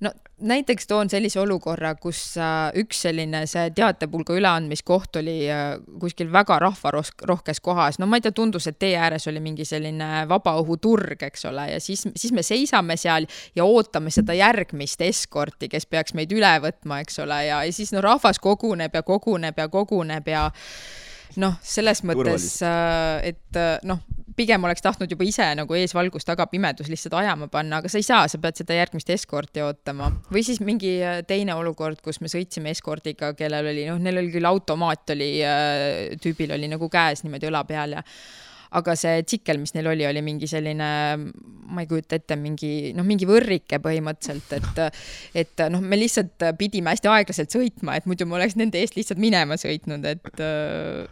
[0.04, 0.12] no
[0.46, 2.36] näiteks toon sellise olukorra, kus
[2.76, 5.38] üks selline see teatepulga üleandmiskoht oli
[6.02, 10.26] kuskil väga rahvarohkes kohas, no ma ei tea, tundus, et tee ääres oli mingi selline
[10.30, 15.88] vabaõhuturg, eks ole, ja siis, siis me seisame seal ja ootame seda järgmist eskorti, kes
[15.89, 19.67] peaks meid üle võtma, eks ole, ja, ja siis no rahvas koguneb ja koguneb ja
[19.71, 20.49] koguneb ja
[21.41, 24.01] noh, selles mõttes, äh, et äh, noh,
[24.36, 28.07] pigem oleks tahtnud juba ise nagu eesvalgus taga pimedus lihtsalt ajama panna, aga sa ei
[28.07, 30.11] saa, sa pead seda järgmist eskorti ootama.
[30.32, 34.34] või siis mingi äh, teine olukord, kus me sõitsime eskordiga, kellel oli, noh, neil oli
[34.34, 35.32] küll automaat oli,
[36.21, 38.03] tüübil oli nagu käes niimoodi õla peal ja
[38.76, 40.89] aga see tsikkel, mis neil oli, oli mingi selline,
[41.66, 44.82] ma ei kujuta ette, mingi noh, mingi võrrike põhimõtteliselt, et,
[45.43, 49.22] et noh, me lihtsalt pidime hästi aeglaselt sõitma, et muidu ma oleks nende eest lihtsalt
[49.22, 50.32] minema sõitnud, et,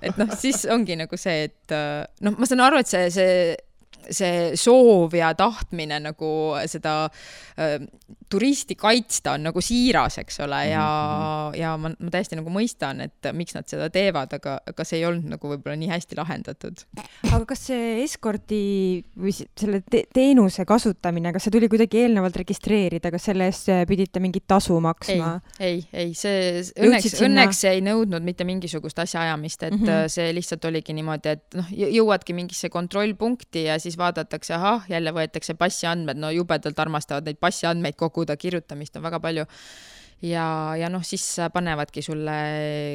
[0.02, 1.78] et noh, siis ongi nagu see, et
[2.24, 3.38] noh, ma saan aru, et see, see
[4.10, 6.32] see soov ja tahtmine nagu
[6.70, 6.96] seda
[7.58, 7.80] äh,
[8.34, 11.24] turisti kaitsta on nagu siiras, eks ole, ja mm,
[11.54, 11.60] -hmm.
[11.60, 15.06] ja ma, ma täiesti nagu mõistan, et miks nad seda teevad, aga, aga see ei
[15.06, 16.84] olnud nagu võib-olla nii hästi lahendatud.
[17.32, 18.64] aga kas see eskordi
[19.18, 24.20] või selle te teenuse kasutamine, kas see tuli kuidagi eelnevalt registreerida, kas selle eest pidite
[24.24, 25.36] mingit tasu maksma?
[25.60, 30.10] ei, ei, ei, see õnneks, õnneks ei nõudnud mitte mingisugust asjaajamist, et mm -hmm.
[30.10, 35.14] see lihtsalt oligi niimoodi, et noh, jõuadki mingisse kontrollpunkti ja siis siis vaadatakse, ahah, jälle
[35.14, 39.46] võetakse passiandmed, no jubedalt armastavad neid passiandmeid koguda, kirjutamist on väga palju.
[40.24, 40.46] ja,
[40.80, 42.36] ja noh, siis panevadki sulle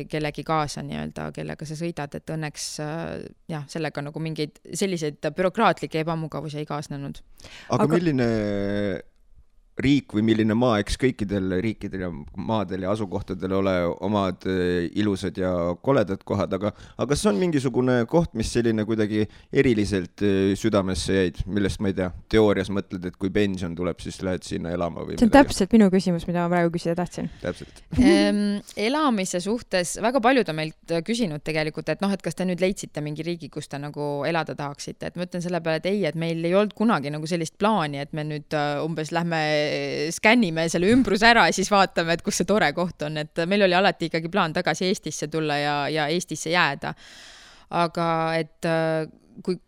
[0.09, 2.67] kellegi kaasa nii-öelda, kellega sa sõidad, et õnneks
[3.53, 7.23] jah, sellega nagu mingeid selliseid bürokraatlikke ebamugavusi ei kaasnenud.
[7.69, 8.29] aga milline
[9.83, 12.11] riik või milline maa, eks kõikidel riikidel ja
[12.49, 13.75] maadel ja asukohtadel ole
[14.05, 15.53] omad eh, ilusad ja
[15.83, 21.43] koledad kohad, aga, aga kas on mingisugune koht, mis selline kuidagi eriliselt eh, südamesse jäid,
[21.47, 25.19] millest ma ei tea, teoorias mõtled, et kui pension tuleb, siis lähed sinna elama või?
[25.19, 25.49] see on midagi?
[25.53, 27.31] täpselt minu küsimus, mida ma praegu küsida tahtsin.
[27.43, 28.59] täpselt ehm,.
[28.89, 33.03] elamise suhtes väga paljud on meilt küsinud tegelikult, et noh, et kas te nüüd leidsite
[33.05, 36.19] mingi riigi, kus te nagu elada tahaksite, et ma ütlen selle peale, et ei, et
[36.19, 39.39] meil ei olnud kunagi nagu sellist plaani, et me nüüd umbes lähme
[40.15, 43.67] skännime selle ümbruse ära ja siis vaatame, et kus see tore koht on, et meil
[43.67, 46.95] oli alati ikkagi plaan tagasi Eestisse tulla ja, ja Eestisse jääda.
[47.71, 48.09] aga
[48.39, 49.07] et äh,
[49.45, 49.59] kui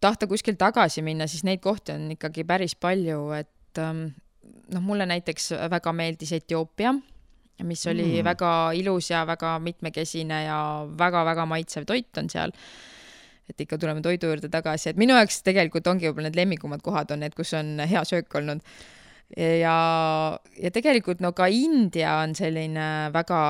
[0.00, 4.08] tahta kuskil tagasi minna, siis neid kohti on ikkagi päris palju, et ähm,
[4.74, 6.92] noh, mulle näiteks väga meeldis Etioopia,
[7.64, 8.24] mis oli mm.
[8.24, 10.58] väga ilus ja väga mitmekesine ja
[10.98, 12.52] väga-väga maitsev toit on seal
[13.50, 17.12] et ikka tuleme toidu juurde tagasi, et minu jaoks tegelikult ongi võib-olla need lemmikumad kohad
[17.14, 18.62] on need, kus on hea söök olnud.
[19.34, 19.78] Ja,
[20.62, 23.40] ja tegelikult no ka India on selline väga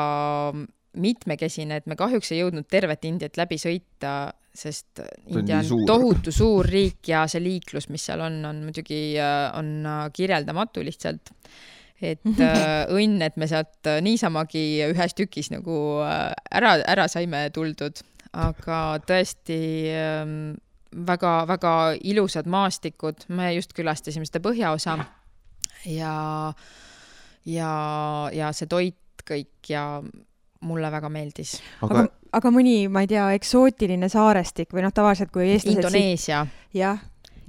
[0.96, 5.86] mitmekesine, et me kahjuks ei jõudnud tervet Indiat läbi sõita, sest India on suur.
[5.88, 9.18] tohutu suur riik ja see liiklus, mis seal on, on muidugi,
[9.56, 11.34] on kirjeldamatu lihtsalt.
[12.00, 18.02] Et äh, õnn, et me sealt niisamagi ühes tükis nagu äh, ära, ära saime tuldud,
[18.36, 19.60] aga tõesti
[20.96, 24.98] väga-väga ähm, ilusad maastikud, me just külastasime seda põhjaosa
[25.86, 26.52] ja,
[27.46, 27.72] ja,
[28.34, 29.86] ja see toit kõik ja
[30.66, 31.58] mulle väga meeldis.
[31.82, 36.46] aga, aga, aga mõni, ma ei tea, eksootiline saarestik või noh, tavaliselt kui eestlased Indoneesia.
[36.76, 37.04] jah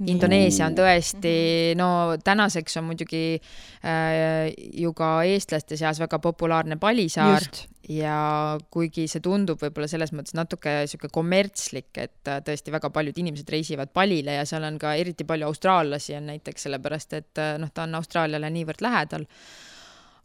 [0.06, 1.32] Indoneesia on tõesti,
[1.78, 1.88] no
[2.22, 7.64] tänaseks on muidugi äh, ju ka eestlaste seas väga populaarne Palisaar Just.
[7.88, 13.16] Ja kuigi see tundub võib-olla selles mõttes natuke sihuke kommertslik, et äh, tõesti väga paljud
[13.22, 17.54] inimesed reisivad Palile ja seal on ka eriti palju austraallasi on näiteks sellepärast, et äh,
[17.60, 19.24] noh, ta on Austraaliale niivõrd lähedal.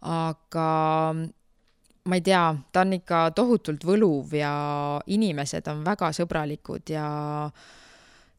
[0.03, 0.67] aga
[2.03, 4.51] ma ei tea, ta on ikka tohutult võluv ja
[5.07, 7.07] inimesed on väga sõbralikud ja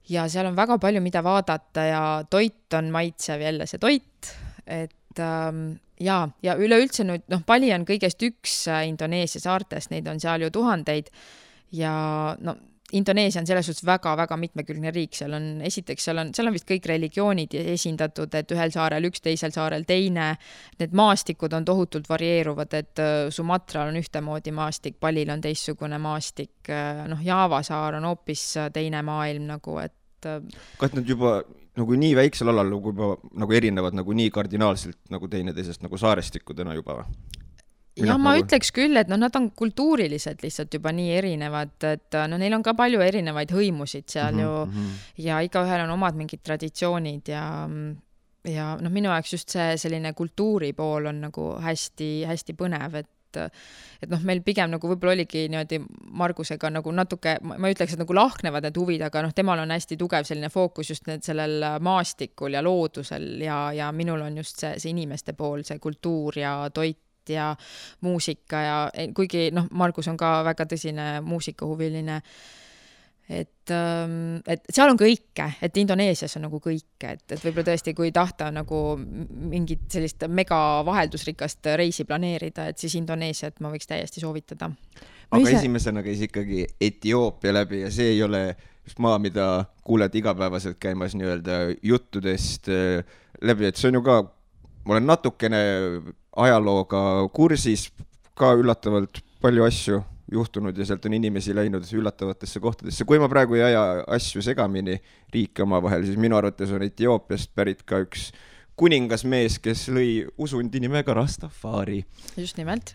[0.08, 4.34] ja seal on väga palju, mida vaadata ja toit on maitsev, jälle see toit,
[4.66, 5.70] et ähm,
[6.00, 10.46] ja, ja üleüldse nüüd noh, Bali on kõigest üks äh, Indoneesia saartest, neid on seal
[10.46, 11.10] ju tuhandeid
[11.74, 11.94] ja
[12.40, 12.56] no
[12.94, 16.66] Indoneesia on selles suhtes väga-väga mitmekülgne riik, seal on, esiteks seal on, seal on vist
[16.68, 20.28] kõik religioonid esindatud, et ühel saarel üks, teisel saarel teine.
[20.78, 26.54] Need maastikud on tohutult varieeruvad, et äh, Sumatral on ühtemoodi maastik, Balil on teistsugune maastik,
[26.68, 30.30] äh, noh, Java saar on hoopis teine maailm nagu, et.
[30.78, 31.40] kas nad juba
[31.78, 36.76] nagu nii väiksel alal nagu juba nagu erinevad nagu nii kardinaalselt nagu teineteisest nagu saarestikudena
[36.78, 37.16] juba või?
[37.96, 38.44] jah, ma nagu...
[38.44, 42.64] ütleks küll, et noh, nad on kultuuriliselt lihtsalt juba nii erinevad, et no neil on
[42.66, 44.44] ka palju erinevaid hõimusid seal mm -hmm.
[44.44, 44.98] ju mhm.
[45.26, 47.44] ja igaühel on omad mingid traditsioonid ja
[48.44, 54.10] ja noh, minu jaoks just see selline kultuuri pool on nagu hästi-hästi põnev, et et
[54.10, 55.80] noh, meil pigem nagu võib-olla oligi niimoodi
[56.20, 59.74] Margusega nagu natuke, ma ei ütleks, et nagu lahknevad need huvid, aga noh, temal on
[59.74, 64.60] hästi tugev selline fookus just need sellel maastikul ja loodusel ja, ja minul on just
[64.62, 67.54] see, see inimeste pool, see kultuur ja toit ja
[68.04, 68.76] muusika ja
[69.16, 72.20] kuigi noh, Margus on ka väga tõsine muusikahuviline
[73.28, 77.94] et, ähm, et seal on kõike, et Indoneesias on nagu kõike, et, et võib-olla tõesti,
[77.96, 84.20] kui tahta nagu mingit sellist mega vaheldusrikast reisi planeerida, et siis Indoneesiat ma võiks täiesti
[84.20, 84.70] soovitada.
[85.30, 85.56] aga ise...
[85.62, 88.44] esimesena käis ikkagi Etioopia läbi ja see ei ole
[88.84, 93.04] just maa, mida kuuled igapäevaselt käimas nii-öelda juttudest äh,
[93.40, 94.20] läbi, et see on ju ka,
[94.84, 95.62] ma olen natukene
[96.44, 97.00] ajalooga
[97.32, 97.88] kursis,
[98.36, 103.04] ka üllatavalt palju asju juhtunud ja sealt on inimesi läinud üllatavatesse kohtadesse.
[103.04, 105.00] kui ma praegu ei aja asju segamini,
[105.34, 108.30] riike omavahel, siis minu arvates on Etioopiast pärit ka üks
[108.76, 112.04] kuningasmees, kes lõi usundi nimega Rastafari.
[112.36, 112.94] just nimelt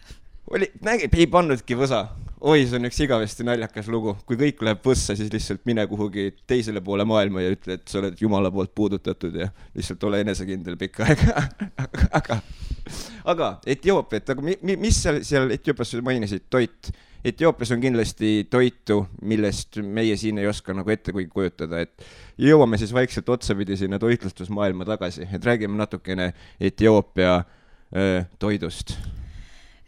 [0.50, 2.06] oli, nägi, ei pannudki võsa.
[2.40, 6.30] oi, see on üks igavesti naljakas lugu, kui kõik läheb võssa, siis lihtsalt mine kuhugi
[6.48, 10.78] teisele poole maailma ja ütle, et sa oled Jumala poolt puudutatud ja lihtsalt ole enesekindel
[10.80, 11.44] pikka aega
[12.20, 12.40] aga,
[13.36, 16.92] aga Etioopiat, aga mi, mi, mis seal, seal Etioopias sa mainisid, toit.
[17.26, 22.06] Etioopias on kindlasti toitu, millest meie siin ei oska nagu ette kujutada, et
[22.40, 27.42] jõuame siis vaikselt otsapidi sinna toitlustusmaailma tagasi, et räägime natukene Etioopia
[27.96, 28.96] öö, toidust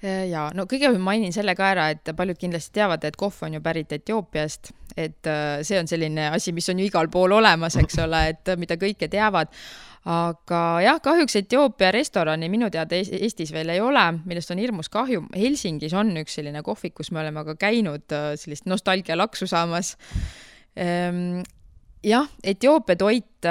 [0.01, 3.57] Äh, ja no kõigepealt mainin selle ka ära, et paljud kindlasti teavad, et kohv on
[3.57, 7.77] ju pärit Etioopiast, et äh, see on selline asi, mis on ju igal pool olemas,
[7.77, 9.53] eks ole, et mida kõike teavad.
[10.09, 15.27] Aga jah, kahjuks Etioopia restorani minu teada Eestis veel ei ole, millest on hirmus kahju.
[15.37, 19.95] Helsingis on üks selline kohvik, kus me oleme ka käinud äh, sellist nostalgialaksu saamas
[20.75, 21.41] ehm,
[22.05, 23.47] jah, Etioopia toit,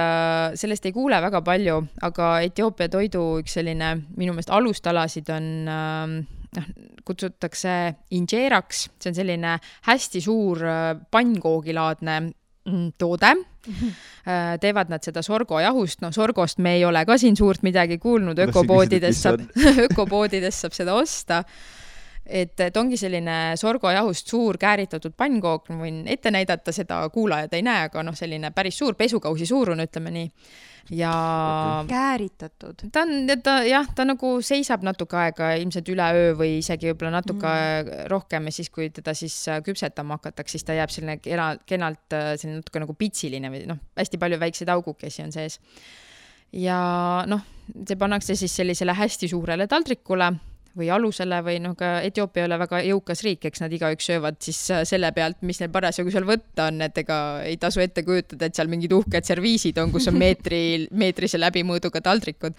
[0.58, 6.18] sellest ei kuule väga palju, aga Etioopia toidu üks selline minu meelest alustalasid on äh,
[6.56, 6.68] noh,
[7.06, 7.76] kutsutakse
[8.16, 12.20] injeeraks, see on selline hästi suur äh, pannkoogilaadne
[12.98, 13.34] toode.
[13.34, 13.74] Mm.
[13.74, 14.58] -hmm.
[14.60, 19.20] teevad nad seda sorgojahust, no sorgost me ei ole ka siin suurt midagi kuulnud, ökopoodidest
[19.20, 19.40] saab,
[19.86, 21.44] ökopoodidest saab seda osta.
[22.26, 27.62] Et, et ongi selline sorgojahust suur kääritatud pannkook, ma võin ette näidata, seda kuulajad ei
[27.62, 30.30] näe, aga noh, selline päris suur pesukausi suurune, ütleme nii
[30.90, 31.12] ja
[31.88, 32.86] kääritatud.
[32.92, 37.20] ta on, ta jah, ta nagu seisab natuke aega, ilmselt üle öö või isegi võib-olla
[37.20, 38.04] natuke mm.
[38.12, 42.16] rohkem ja siis, kui teda siis äh, küpsetama hakatakse, siis ta jääb selline kena, kenalt
[42.16, 45.60] äh, selline natuke nagu pitsiline või noh, hästi palju väikseid augukesi on sees
[46.56, 46.78] ja
[47.30, 47.42] noh,
[47.86, 50.32] see pannakse siis sellisele hästi suurele taldrikule
[50.78, 54.38] või alusele või noh, ka Etioopia ei ole väga jõukas riik, eks nad igaüks söövad
[54.44, 58.04] siis äh, selle pealt, mis neil parasjagu seal võtta on, et ega ei tasu ette
[58.06, 60.62] kujutada, et seal mingid uhked serviisid on, kus on meetri,
[61.02, 62.56] meetrise läbimõõduga taldrikud.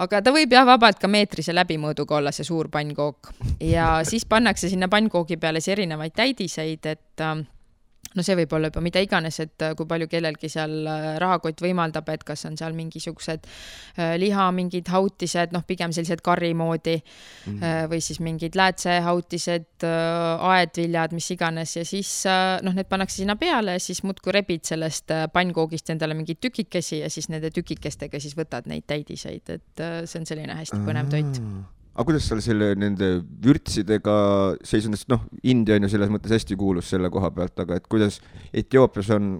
[0.00, 4.72] Aga ta võib jah, vabalt ka meetrise läbimõõduga olla see suur pannkook ja siis pannakse
[4.72, 7.44] sinna pannkoogi peale siis erinevaid täidiseid, et äh,
[8.16, 11.62] no see võib olla juba mida iganes, et äh, kui palju kellelgi seal äh, rahakott
[11.62, 16.96] võimaldab, et kas on seal mingisugused äh, liha, mingid hautised, noh, pigem sellised karri moodi
[16.98, 17.90] mm -hmm.
[17.92, 21.76] või siis mingid läätsehautised, aedviljad, mis iganes.
[21.76, 22.10] Ja siis
[22.62, 27.10] noh, need pannakse sinna peale ja siis muudkui rebid sellest pannkoogist endale mingeid tükikesi ja
[27.10, 31.42] siis nende tükikestega siis võtad neid täidiseid, et see on selline hästi põnev toit
[31.94, 33.12] aga kuidas seal selle, nende
[33.44, 34.16] vürtsidega
[34.66, 37.80] seis on, sest noh, India on ju selles mõttes hästi kuulus selle koha pealt, aga
[37.80, 38.20] et kuidas
[38.54, 39.32] Etioopias on?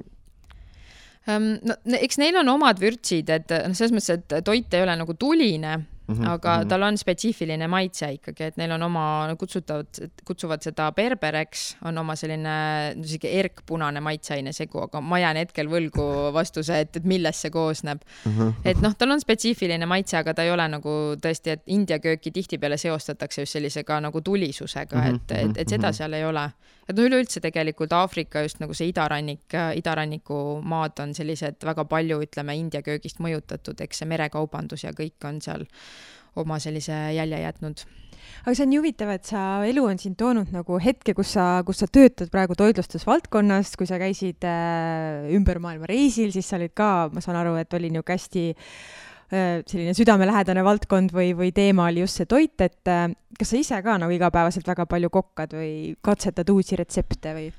[1.31, 4.99] Ehm, no eks neil on omad vürtsid, et noh, selles mõttes, et toit ei ole
[4.99, 5.79] nagu tuline
[6.11, 6.69] mm, -hmm, aga mm -hmm.
[6.69, 9.87] tal on spetsiifiline maitse ikkagi, et neil on oma, kutsutavad,
[10.25, 12.57] kutsuvad seda berbereks, on oma selline
[13.03, 18.01] sihuke erkpunane maitseaine segu, aga ma jään hetkel võlgu vastuse, et, et millest see koosneb
[18.25, 18.33] mm.
[18.33, 18.53] -hmm.
[18.65, 22.31] et noh, tal on spetsiifiline maitse, aga ta ei ole nagu tõesti, et India kööki
[22.31, 25.15] tihtipeale seostatakse just sellisega nagu tulisusega mm, -hmm.
[25.15, 25.97] et, et, et seda mhm.
[25.97, 26.51] seal ei ole.
[26.89, 32.19] et no üleüldse tegelikult Aafrika just nagu see idarannik, idaranniku maad on sellised väga palju,
[32.27, 35.67] ütleme, India köögist mõjutatud, eks see merekaubandus ja kõik on seal
[36.39, 37.87] oma sellise jälje jätnud
[38.45, 41.47] aga see on nii huvitav, et sa, elu on sind toonud nagu hetke, kus sa,
[41.67, 46.75] kus sa töötad praegu toitlustusvaldkonnas, kui sa käisid äh, ümber maailma reisil, siis sa olid
[46.77, 51.91] ka, ma saan aru, et oli niisugune hästi äh, selline südamelähedane valdkond või, või teema
[51.91, 53.09] oli just see toit, et äh,
[53.39, 55.75] kas sa ise ka nagu igapäevaselt väga palju kokkad või
[56.05, 57.51] katsetad uusi retsepte või?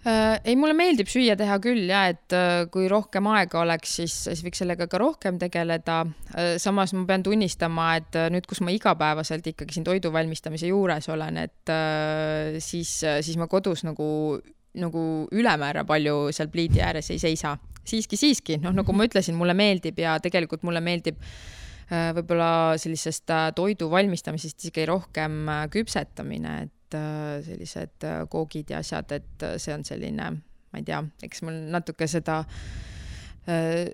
[0.00, 4.14] Äh, ei, mulle meeldib süüa teha küll ja et äh, kui rohkem aega oleks, siis,
[4.24, 5.98] siis võiks sellega ka rohkem tegeleda.
[6.32, 11.10] Äh, samas ma pean tunnistama, et nüüd, kus ma igapäevaselt ikkagi siin toidu valmistamise juures
[11.12, 11.74] olen, et
[12.64, 14.08] siis, siis ma kodus nagu,
[14.80, 15.04] nagu
[15.36, 17.58] ülemäära palju seal pliidi ääres ei seisa.
[17.84, 21.20] siiski, siiski, noh, nagu ma ütlesin, mulle meeldib ja tegelikult mulle meeldib
[21.90, 26.79] võib-olla sellisest toidu valmistamisest isegi rohkem küpsetamine, et
[27.46, 30.30] sellised äh, koogid ja asjad, et äh, see on selline,
[30.70, 32.42] ma ei tea, eks mul natuke seda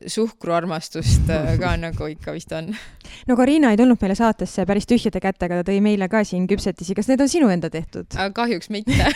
[0.07, 1.30] suhkruarmastust
[1.61, 2.72] ka nagu ikka vist on.
[3.28, 6.96] no Karina ei tulnud meile saatesse päris tühjade kätega, ta tõi meile ka siin küpsetisi,
[6.98, 8.18] kas need on sinu enda tehtud?
[8.36, 9.11] kahjuks mitte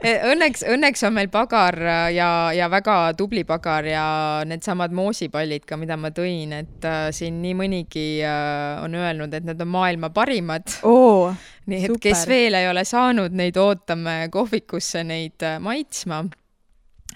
[0.00, 1.76] Õnneks, õnneks on meil pagar
[2.14, 4.04] ja, ja väga tubli pagar ja
[4.48, 9.44] needsamad moosipallid ka, mida ma tõin, et äh, siin nii mõnigi äh, on öelnud, et
[9.44, 11.36] need on maailma parimad oh,.
[11.68, 12.04] nii et super.
[12.08, 16.22] kes veel ei ole saanud, neid ootame kohvikusse neid äh, maitsma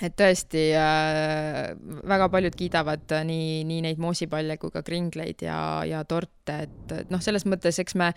[0.03, 1.71] et tõesti äh,
[2.09, 6.93] väga paljud kiidavad äh, nii, nii neid moosipalle kui ka kringleid ja, ja torte, et,
[6.93, 8.13] et noh, selles mõttes, eks me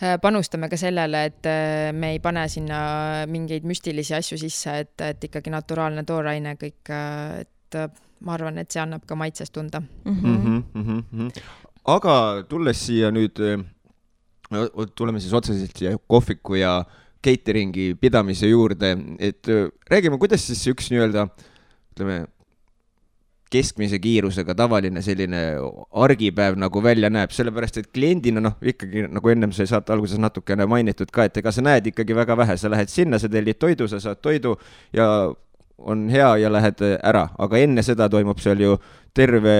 [0.00, 2.76] Äh, panustame ka sellele, et äh, me ei pane sinna
[3.28, 7.76] mingeid müstilisi asju sisse, et, et ikkagi naturaalne tooraine kõik, äh, et
[8.24, 10.14] ma arvan, et see annab ka maitses tunda mm.
[10.22, 10.62] -hmm.
[10.72, 11.42] Mm -hmm.
[11.84, 12.14] aga
[12.48, 13.36] tulles siia nüüd,
[14.94, 16.84] tuleme siis otseselt siia kohviku ja
[17.24, 19.48] catering'i pidamise juurde, et
[19.90, 21.26] räägime, kuidas siis üks nii-öelda
[21.94, 22.22] ütleme
[23.50, 25.40] keskmise kiirusega tavaline selline
[26.04, 30.66] argipäev nagu välja näeb, sellepärast et kliendina noh, ikkagi nagu ennem sai saate alguses natukene
[30.70, 33.88] mainitud ka, et ega sa näed ikkagi väga vähe, sa lähed sinna, sa tellid toidu,
[33.90, 34.54] sa saad toidu
[34.94, 35.08] ja
[35.80, 38.76] on hea ja lähed ära, aga enne seda toimub seal ju
[39.16, 39.56] terve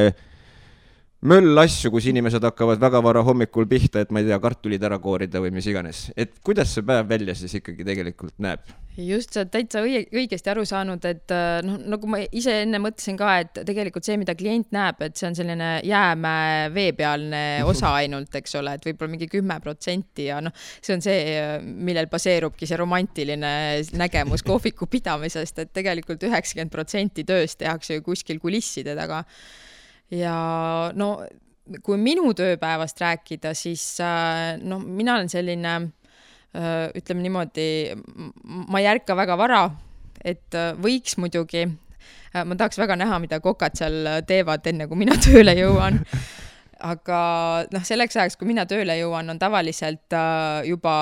[1.20, 4.96] möll asju, kus inimesed hakkavad väga vara hommikul pihta, et ma ei tea, kartulid ära
[5.02, 6.08] koorida või mis iganes.
[6.16, 8.64] et kuidas see päev välja siis ikkagi tegelikult näeb?
[9.00, 12.80] just, sa oled täitsa õige, õigesti aru saanud, et äh, noh, nagu ma ise enne
[12.82, 17.94] mõtlesin ka, et tegelikult see, mida klient näeb, et see on selline jäämäe veepealne osa
[18.00, 22.68] ainult, eks ole, et võib-olla mingi kümme protsenti ja noh, see on see, millel baseerubki
[22.68, 23.54] see romantiline
[24.00, 29.24] nägemus kohviku pidamisest, et tegelikult üheksakümmend protsenti tööst tehakse ju kuskil kulisside taga
[30.10, 30.34] ja
[30.94, 31.10] no
[31.84, 37.68] kui minu tööpäevast rääkida, siis äh, noh, mina olen selline äh, ütleme niimoodi,
[38.44, 39.62] ma ei ärka väga vara,
[40.24, 41.68] et äh, võiks muidugi,
[42.34, 46.02] ma tahaks väga näha, mida kokad seal teevad, enne kui mina tööle jõuan
[46.84, 47.20] aga
[47.72, 50.94] noh, selleks ajaks, kui mina tööle jõuan, on tavaliselt äh, juba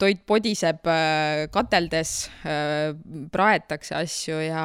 [0.00, 2.14] toit podiseb äh, kateldes
[2.44, 2.92] äh,,
[3.32, 4.64] praetakse asju ja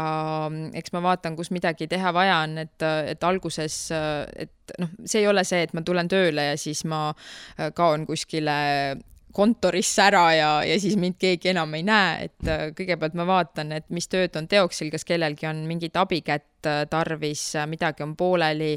[0.49, 5.23] mm, eks ma vaatan, kus midagi teha vaja on, et, et alguses, et noh, see
[5.23, 7.07] ei ole see, et ma tulen tööle ja siis ma
[7.75, 8.55] kaon kuskile
[9.35, 13.73] kontorisse ära ja, ja siis mind keegi enam ei näe, et äh, kõigepealt ma vaatan,
[13.75, 18.73] et mis tööd on teoksil, kas kellelgi on mingit abikätt äh, tarvis, midagi on pooleli,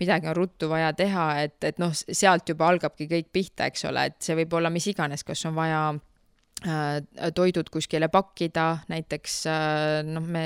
[0.00, 4.08] midagi on ruttu vaja teha, et, et noh, sealt juba algabki kõik pihta, eks ole,
[4.10, 5.90] et see võib olla mis iganes, kas on vaja
[7.32, 9.36] toidud kuskile pakkida, näiteks
[10.04, 10.42] noh, me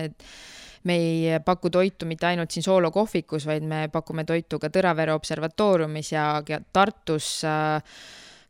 [0.85, 5.15] me ei paku toitu mitte ainult siin Soolo kohvikus, vaid me pakume toitu ka Tõravere
[5.17, 6.27] observatooriumis ja,
[6.73, 7.97] Tartus äh,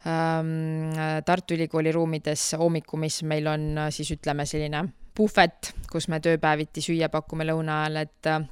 [0.05, 4.82] Tartu Ülikooli ruumides hommikumis meil on äh, siis ütleme selline
[5.16, 8.44] puhvet, kus me tööpäeviti süüa pakume lõuna ajal, et äh,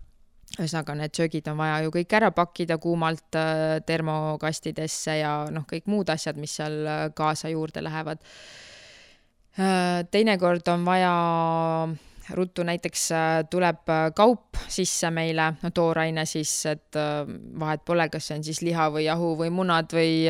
[0.57, 5.91] ühesõnaga, need söögid on vaja ju kõik ära pakkida kuumalt äh, termokastidesse ja noh, kõik
[5.93, 6.79] muud asjad, mis seal
[7.17, 8.25] kaasa juurde lähevad.
[10.11, 11.13] teinekord on vaja
[12.37, 17.23] ruttu näiteks äh, tuleb äh, kaup sisse meile, no tooraine siis, et äh,
[17.61, 20.27] vahet pole, kas see on siis liha või jahu või munad või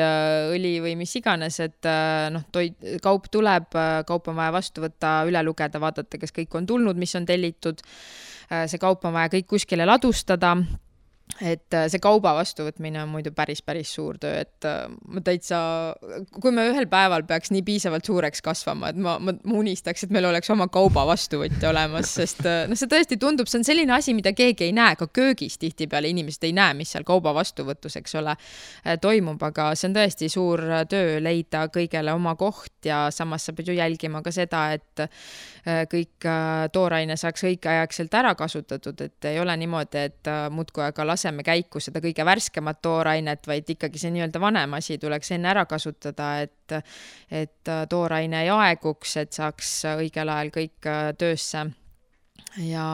[0.52, 1.90] õli või mis iganes, et
[2.34, 3.74] noh, toit, kaup tuleb,
[4.08, 7.82] kaup on vaja vastu võtta, üle lugeda, vaadata, kas kõik on tulnud, mis on tellitud.
[8.66, 10.56] see kaup on vaja kõik kuskile ladustada
[11.40, 15.58] et äh, see kauba vastuvõtmine on muidu päris, päris suur töö, et äh, ma täitsa,
[16.42, 20.12] kui me ühel päeval peaks nii piisavalt suureks kasvama, et ma, ma, ma unistaks, et
[20.14, 23.96] meil oleks oma kauba vastuvõtja olemas, sest äh, noh, see tõesti tundub, see on selline
[23.96, 27.96] asi, mida keegi ei näe, ka köögis tihtipeale inimesed ei näe, mis seal kauba vastuvõtus,
[28.00, 28.36] eks ole,
[29.02, 33.72] toimub, aga see on tõesti suur töö leida kõigele oma koht ja samas sa pead
[33.72, 35.04] ju jälgima ka seda, et
[35.90, 36.26] kõik
[36.74, 42.00] tooraine saaks õigeaegselt ära kasutatud, et ei ole niimoodi, et muudkui aga laseme käiku seda
[42.02, 46.74] kõige värskemat toorainet, vaid ikkagi see nii-öelda vanem asi tuleks enne ära kasutada, et,
[47.30, 51.66] et tooraine ei aeguks, et saaks õigel ajal kõik äh, töösse.
[52.58, 52.88] ja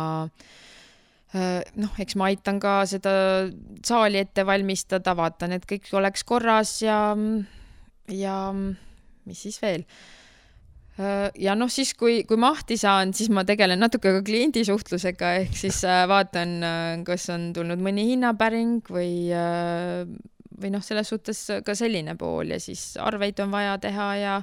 [1.34, 3.48] äh, noh, eks ma aitan ka seda
[3.84, 7.16] saali ette valmistada, vaatan, et kõik oleks korras ja,
[8.12, 10.17] ja mis siis veel Äh,
[11.38, 15.82] ja noh, siis kui, kui mahti saan, siis ma tegelen natuke ka kliendisuhtlusega, ehk siis
[15.86, 19.30] äh, vaatan, äh, kas on tulnud mõni hinnapäring või,
[20.59, 24.40] või noh, selles suhtes ka selline pool ja siis arveid on vaja teha ja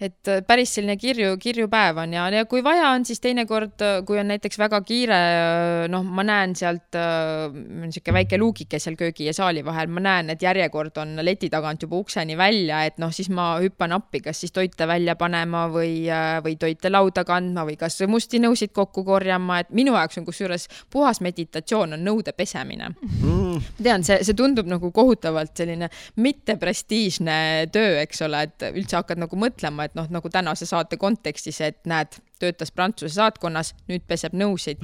[0.00, 3.74] et äh, päris selline kirju, kirju päev on ja, ja kui vaja on, siis teinekord,
[3.82, 8.96] äh, kui on näiteks väga kiire, äh, noh, ma näen sealt niisugune väike luugike seal
[8.98, 13.02] köögi ja saali vahel, ma näen, et järjekord on leti tagant juba ukseni välja, et
[13.02, 16.06] noh, siis ma hüppan appi, kas siis toite välja panema või,
[16.44, 20.68] või toite lauda kandma või kas musti nõusid kokku korjama, et minu jaoks on kusjuures
[20.92, 22.94] puhas meditatsioon on nõude pesemine.
[23.02, 23.47] Mm..
[23.82, 25.90] Tean, see, see tundub nagu kohutavalt selline
[26.22, 27.38] mitteprestiižne
[27.74, 31.80] töö, eks ole, et üldse hakkad nagu mõtlema, et noh, nagu tänase saate kontekstis, et
[31.90, 34.82] näed, töötas Prantsuse saatkonnas, nüüd peseb nõusid.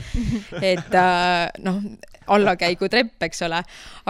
[0.61, 1.81] et äh, noh,
[2.35, 3.61] allakäigutrepp, eks ole,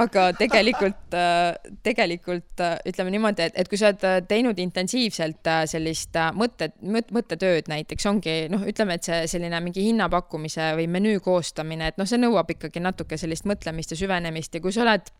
[0.00, 6.16] aga tegelikult äh,, tegelikult äh, ütleme niimoodi, et, et kui sa oled teinud intensiivselt sellist
[6.38, 12.00] mõtte, mõttetööd näiteks ongi noh, ütleme, et see selline mingi hinnapakkumise või menüü koostamine, et
[12.00, 15.10] noh, see nõuab ikkagi natuke sellist mõtlemist ja süvenemist ja kui sa oled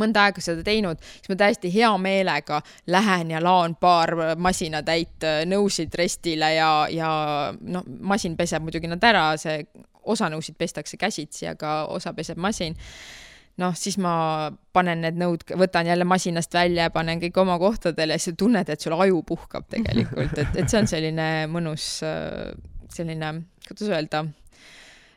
[0.00, 5.42] mõnda aega seda teinud, siis ma täiesti hea meelega lähen ja laon paar masinatäit äh,
[5.48, 7.10] nõusid restile ja, ja
[7.60, 9.62] noh, masin peseb muidugi nad ära, see
[10.04, 12.76] osa nõusid pestakse käsitsi, aga osa peseb masin.
[13.62, 18.16] Noh, siis ma panen need nõud, võtan jälle masinast välja ja panen kõik oma kohtadele
[18.18, 22.50] siis tunned, et sul aju puhkab tegelikult, et, et see on selline mõnus äh,
[22.90, 23.30] selline,
[23.68, 24.24] kuidas öelda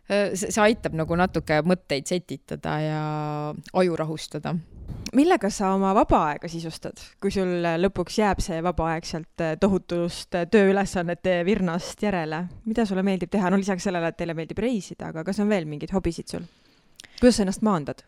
[0.07, 3.03] see, see aitab nagu natuke mõtteid setitada ja
[3.73, 4.55] aju rahustada.
[5.15, 9.55] millega sa oma vaba aega sisustad, kui sul lõpuks jääb see vaba aeg sealt äh,
[9.59, 12.45] tohutust äh, tööülesannete virnast järele?
[12.65, 15.67] mida sulle meeldib teha, no lisaks sellele, et teile meeldib reisida, aga kas on veel
[15.67, 16.47] mingeid hobisid sul?
[17.19, 18.03] kuidas sa ennast maandad?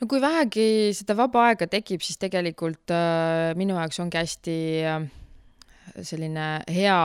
[0.00, 5.04] no kui vähegi seda vaba aega tekib, siis tegelikult äh, minu jaoks ongi hästi äh,
[6.02, 7.00] selline hea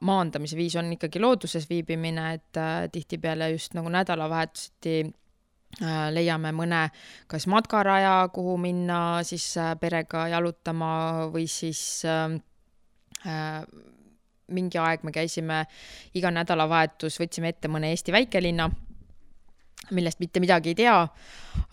[0.00, 6.88] maandamise viis on ikkagi looduses viibimine, et äh, tihtipeale just nagu nädalavahetuseti äh, leiame mõne
[7.30, 10.92] kas matkaraja, kuhu minna siis äh, perega jalutama
[11.34, 12.38] või siis äh,
[13.26, 13.60] äh,
[14.54, 15.64] mingi aeg me käisime
[16.18, 18.68] iga nädalavahetus, võtsime ette mõne Eesti väikelinna
[19.94, 20.96] millest mitte midagi ei tea.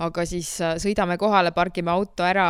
[0.05, 2.45] aga siis äh, sõidame kohale, pargime auto ära,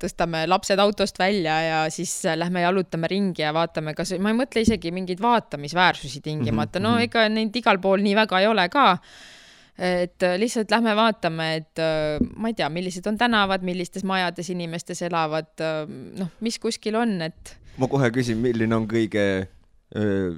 [0.00, 4.38] tõstame lapsed autost välja ja siis äh, lähme jalutame ringi ja vaatame, kas, ma ei
[4.38, 7.08] mõtle isegi mingeid vaatamisväärsusi tingimata, no mhm.
[7.08, 8.86] ega neid igal pool nii väga ei ole ka
[9.76, 11.84] et äh, lihtsalt lähme vaatame, et
[12.36, 15.52] ma ei tea, millised on tänavad, millistes majades inimestes elavad,
[16.16, 17.56] noh, mis kuskil on, et.
[17.80, 19.26] ma kohe küsin, milline on kõige
[19.96, 20.36] öö,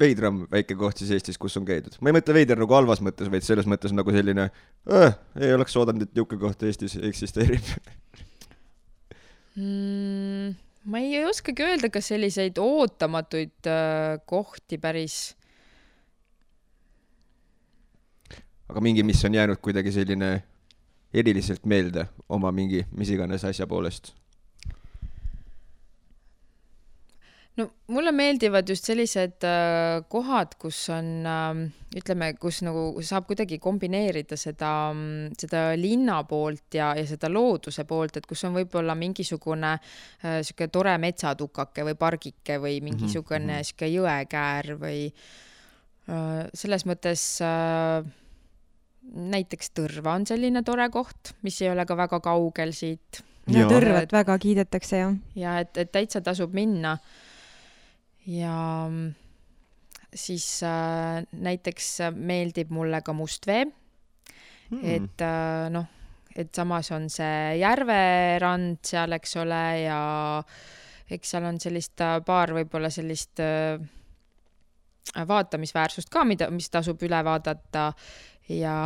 [0.00, 1.96] veidram väike koht siis Eestis, kus on käidud.
[2.00, 5.76] ma ei mõtle veider nagu halvas mõttes, vaid selles mõttes nagu selline äh,, ei oleks
[5.78, 7.68] oodanud, et niisugune koht Eestis eksisteerib
[9.56, 10.56] mm,.
[10.90, 15.36] ma ei oskagi öelda, kas selliseid ootamatuid äh, kohti päris.
[18.68, 20.34] aga mingi, mis on jäänud kuidagi selline
[21.14, 24.14] eriliselt meelde oma mingi mis iganes asja poolest
[27.58, 31.60] no mulle meeldivad just sellised äh, kohad, kus on äh,,
[31.98, 34.72] ütleme, kus nagu saab kuidagi kombineerida seda,
[35.38, 40.68] seda linna poolt ja, ja seda looduse poolt, et kus on võib-olla mingisugune äh, sihuke
[40.74, 43.70] tore metsatukake või pargike või mhm, mingisugune mm -hmm.
[43.70, 48.02] sihuke jõekäär või äh, selles mõttes äh,
[49.14, 53.22] näiteks Tõrva on selline tore koht, mis ei ole ka väga kaugel siit.
[53.46, 55.14] ja Tõrvat väga kiidetakse, jah.
[55.36, 56.98] ja et, et täitsa tasub minna
[58.26, 58.58] ja
[60.14, 64.84] siis äh, näiteks meeldib mulle ka Mustvee hmm..
[64.84, 65.86] et äh, noh,
[66.36, 69.98] et samas on see järverand seal, eks ole, ja
[71.14, 73.78] eks seal on sellist äh, paar võib-olla sellist äh,
[75.14, 77.90] vaatamisväärsust ka, mida, mis tasub üle vaadata.
[78.50, 78.76] Ja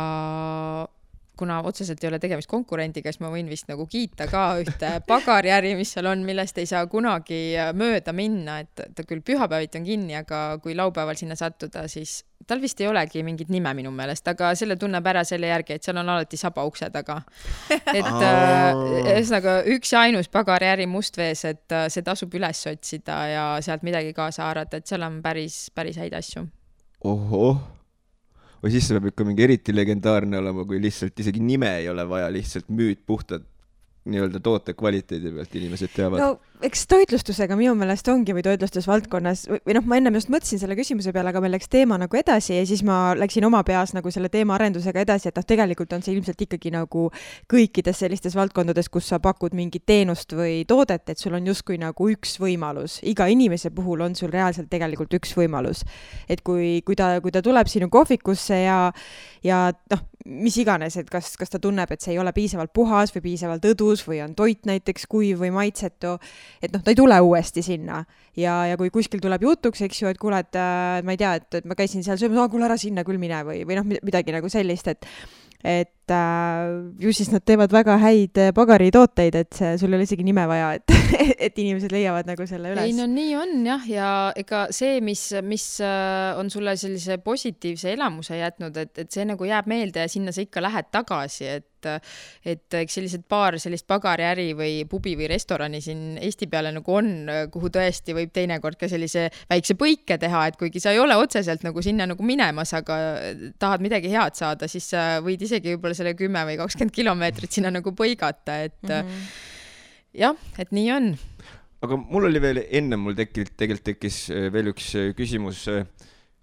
[1.39, 5.75] kuna otseselt ei ole tegemist konkurendiga, siis ma võin vist nagu kiita ka ühte pagariäri,
[5.79, 10.17] mis seal on, millest ei saa kunagi mööda minna, et ta küll pühapäeviti on kinni,
[10.19, 14.51] aga kui laupäeval sinna sattuda, siis tal vist ei olegi mingit nime minu meelest, aga
[14.59, 17.19] selle tunneb ära selle järgi, et seal on alati saba ukse taga.
[17.99, 23.49] et äh, ühesõnaga üks ja ainus pagariäri Mustvees, et äh, see tasub üles otsida ja
[23.65, 26.47] sealt midagi kaasa haarata, et seal on päris, päris häid asju.
[27.07, 27.78] ohoh
[28.63, 32.05] või siis see peab ikka mingi eriti legendaarne olema, kui lihtsalt isegi nime ei ole
[32.09, 33.47] vaja, lihtsalt müüd puhtalt
[34.09, 36.23] nii-öelda toote kvaliteedi pealt inimesed teavad.
[36.23, 40.75] no eks toitlustusega minu meelest ongi või toitlustusvaldkonnas või noh, ma ennem just mõtlesin selle
[40.75, 44.11] küsimuse peale, aga meil läks teema nagu edasi ja siis ma läksin oma peas nagu
[44.11, 47.05] selle teema arendusega edasi, et noh, tegelikult on see ilmselt ikkagi nagu
[47.51, 52.09] kõikides sellistes valdkondades, kus sa pakud mingit teenust või toodet, et sul on justkui nagu
[52.11, 55.85] üks võimalus, iga inimese puhul on sul reaalselt tegelikult üks võimalus.
[56.27, 58.79] et kui, kui ta, kui ta tuleb sinu kohvikusse ja,
[59.43, 63.13] ja noh, mis iganes, et kas, kas ta tunneb, et see ei ole piisavalt puhas
[63.15, 66.17] või piisavalt õdus või on toit näiteks kuiv või maitsetu,
[66.61, 68.03] et noh, ta ei tule uuesti sinna.
[68.37, 71.35] ja, ja kui kuskil tuleb jutuks, eks ju, et kuule, et äh, ma ei tea,
[71.39, 74.35] et, et ma käisin seal söömas, kuule ära sinna küll mine või, või noh, midagi
[74.35, 75.07] nagu sellist, et
[75.59, 76.69] et äh,
[77.01, 80.45] ju siis nad teevad väga häid äh, pagaritooteid, et see, sul ei ole isegi nime
[80.49, 80.95] vaja, et
[81.49, 82.83] et inimesed leiavad nagu selle üles.
[82.85, 87.93] ei no nii on jah, ja ega see, mis, mis äh, on sulle sellise positiivse
[87.95, 91.67] elamuse jätnud, et, et see nagu jääb meelde ja sinna sa ikka lähed tagasi, et
[91.87, 97.11] et eks sellised paar sellist pagariäri või pubi või restorani siin Eesti peale nagu on,
[97.53, 101.63] kuhu tõesti võib teinekord ka sellise väikse põike teha, et kuigi sa ei ole otseselt
[101.63, 102.97] nagu sinna nagu minemas, aga
[103.61, 107.71] tahad midagi head saada, siis sa võid isegi võib-olla selle kümme või kakskümmend kilomeetrit sinna
[107.73, 109.31] nagu põigata, et mm -hmm.
[110.23, 111.09] jah, et nii on.
[111.85, 115.85] aga mul oli veel enne mul tekkinud, tegelikult tekkis äh, veel üks äh, küsimus äh,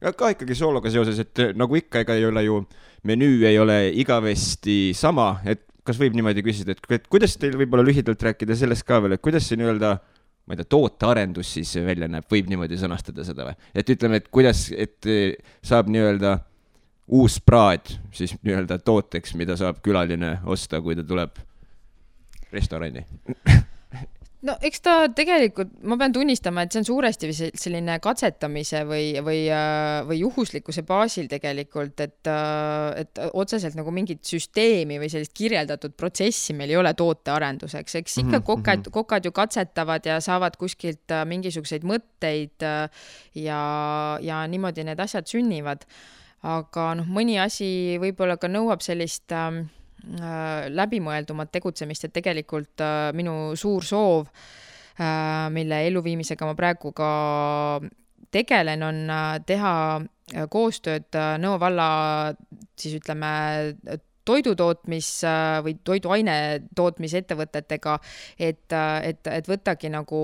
[0.01, 2.65] ka ikkagi soologa seoses, et nagu ikka, ega ei ole ju,
[3.05, 7.85] menüü ei ole igavesti sama, et kas võib niimoodi küsida, et, et kuidas teil võib-olla
[7.87, 9.97] lühidalt rääkida sellest ka veel, et kuidas see nii-öelda
[10.47, 13.57] ma ei tea, tootearendus siis välja näeb, võib niimoodi sõnastada seda või?
[13.75, 15.09] et ütleme, et kuidas, et
[15.63, 16.37] saab nii-öelda
[17.09, 21.39] uus praad siis nii-öelda tooteks, mida saab külaline osta, kui ta tuleb
[22.53, 23.07] restorani?
[24.47, 29.39] No eks ta tegelikult, ma pean tunnistama, et see on suuresti selline katsetamise või, või,
[30.07, 32.31] või juhuslikkuse baasil tegelikult, et,
[33.01, 38.37] et otseselt nagu mingit süsteemi või sellist kirjeldatud protsessi meil ei ole tootearenduseks, eks ikka
[38.37, 38.95] mhm, kokad, mhm.
[38.99, 42.69] kokad ju katsetavad ja saavad kuskilt mingisuguseid mõtteid
[43.41, 43.63] ja,
[44.23, 45.89] ja niimoodi need asjad sünnivad
[46.43, 49.65] aga noh, mõni asi võib-olla ka nõuab sellist ähm,
[50.21, 57.13] äh, läbimõeldumat tegutsemist, et tegelikult äh, minu suur soov äh,, mille elluviimisega ma praegu ka
[58.31, 61.89] tegelen, on äh, teha äh, koostööd äh, Nõo valla
[62.79, 63.31] siis ütleme
[64.27, 65.11] toidutootmis
[65.65, 66.37] või toiduaine
[66.77, 67.97] tootmisettevõtetega,
[68.39, 68.75] et,
[69.07, 70.21] et, et võttagi nagu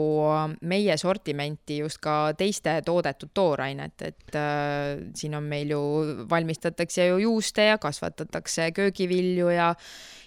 [0.69, 5.83] meie sortimenti just ka teiste toodetud toorainet, et äh, siin on meil ju,
[6.31, 9.73] valmistatakse ju juuste ja kasvatatakse köögivilju ja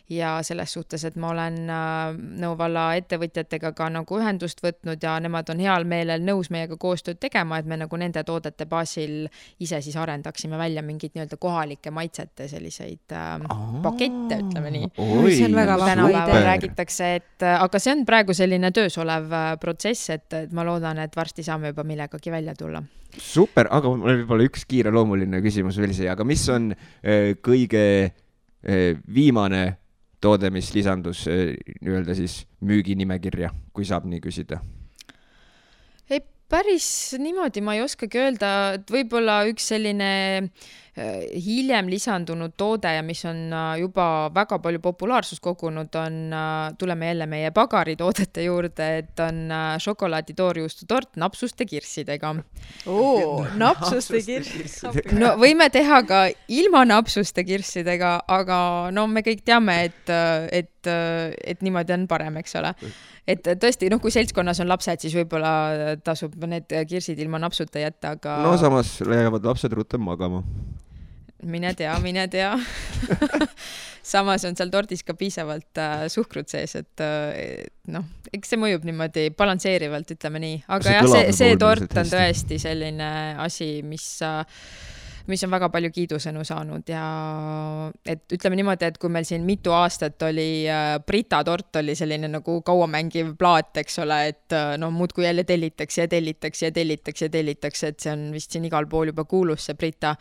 [0.09, 1.83] ja selles suhtes, et ma olen äh,
[2.15, 7.19] Nõo valla ettevõtjatega ka nagu ühendust võtnud ja nemad on heal meelel nõus meiega koostööd
[7.21, 9.25] tegema, et me nagu nende toodete baasil
[9.59, 13.47] ise siis arendaksime välja mingeid nii-öelda kohalike maitsete selliseid äh,
[13.83, 14.91] pakette, ütleme nii.
[14.97, 16.43] see on väga vahva idee.
[16.49, 20.67] räägitakse, et äh, aga see on praegu selline töös olev äh, protsess, et, et ma
[20.67, 22.83] loodan, et varsti saame juba millegagi välja tulla
[23.21, 27.85] super, aga mul on võib-olla üks kiireloomuline küsimus veel siia, aga mis on äh, kõige
[28.05, 29.65] äh, viimane
[30.25, 34.61] toode, mis lisandus äh, nii-öelda siis müüginimekirja, kui saab nii küsida?
[36.09, 36.87] ei, päris
[37.21, 40.09] niimoodi ma ei oskagi öelda, et võib-olla üks selline
[40.41, 46.75] äh, hiljem lisandunud toode ja mis on äh, juba väga palju populaarsust kogunud, on, äh,
[46.79, 49.51] tuleme jälle meie pagaritoodete juurde, et on
[49.83, 52.35] šokolaaditoorjuustutort napsuste kirssidega.
[52.87, 55.11] oo, napsuste kirssid.
[55.19, 58.59] no võime teha ka ilma napsuste kirssidega, aga
[58.95, 60.15] no me kõik teame, et,
[60.55, 62.71] et, et niimoodi on parem, eks ole
[63.27, 68.15] et tõesti, noh, kui seltskonnas on lapsed, siis võib-olla tasub need kirsid ilma napsuta jätta,
[68.15, 68.39] aga.
[68.45, 70.43] no samas jäävad lapsed rutem magama.
[71.43, 72.53] Mine tea, mine tea.
[74.05, 78.85] Samas on seal tordis ka piisavalt äh, suhkrut sees, et äh, noh, eks see mõjub
[78.85, 83.09] niimoodi balansseerivalt, ütleme nii, aga see jah, see, see tort on tõesti selline
[83.41, 84.43] asi, mis äh,
[85.27, 87.03] mis on väga palju kiidusõnu saanud ja
[88.05, 92.29] et ütleme niimoodi, et kui meil siin mitu aastat oli äh, Brita tort oli selline
[92.31, 97.25] nagu kauamängiv plaat, eks ole, et äh, no muudkui jälle tellitakse ja tellitakse ja tellitakse
[97.25, 100.15] ja tellitakse, et see on vist siin igal pool juba kuulus, see Brita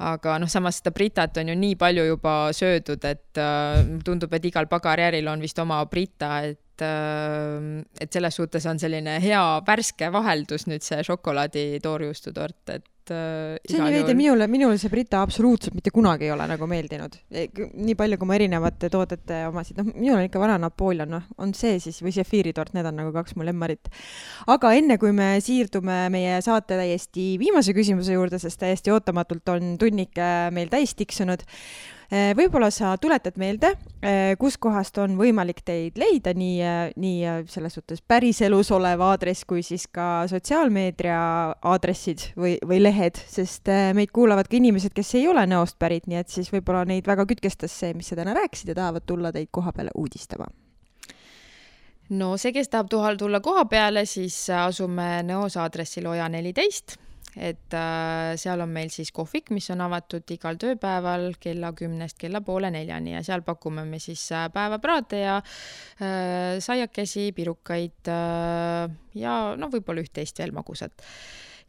[0.00, 4.48] aga noh, samas seda Britat on ju nii palju juba söödud, et äh, tundub, et
[4.48, 10.10] igal pagarijäril on vist oma Brita, et äh, et selles suhtes on selline hea värske
[10.12, 14.92] vaheldus nüüd see šokolaadi toorjuustutort, et et äh, see on nii veidi, minule, minule see
[14.92, 17.16] Brita absoluutselt mitte kunagi ei ole nagu meeldinud.
[17.32, 21.28] E, nii palju, kui ma erinevate toodete omasid, noh, minul on ikka vana Napoleon, noh,
[21.40, 23.90] on see siis või sefiiritort, need on nagu kaks mu lemmarit.
[24.50, 29.74] aga enne, kui me siirdume meie saate täiesti viimase küsimuse juurde, sest täiesti ootamatult on
[29.80, 31.46] tunnike meil täis tiksunud
[32.10, 33.68] võib-olla sa tuletad meelde,
[34.02, 39.62] eh, kuskohast on võimalik teid leida, nii, eh, nii selles suhtes päriselus olev aadress kui
[39.62, 41.20] siis ka sotsiaalmeedia
[41.62, 46.18] aadressid või, või lehed, sest meid kuulavad ka inimesed, kes ei ole Nõost pärit, nii
[46.18, 49.48] et siis võib-olla neid väga kütkestas see, mis sa täna rääkisid ja tahavad tulla teid
[49.50, 50.46] koha peale uudistama.
[52.10, 56.98] No see, kes tahab tulla koha peale, siis asume Nõos aadressil Oja neliteist
[57.36, 62.40] et äh, seal on meil siis kohvik, mis on avatud igal tööpäeval kella kümnest kella
[62.44, 69.70] poole neljani ja seal pakume me siis äh, päevapraate ja äh, saiakesi, pirukaid ja no
[69.70, 71.06] võib-olla üht-teist veel magusat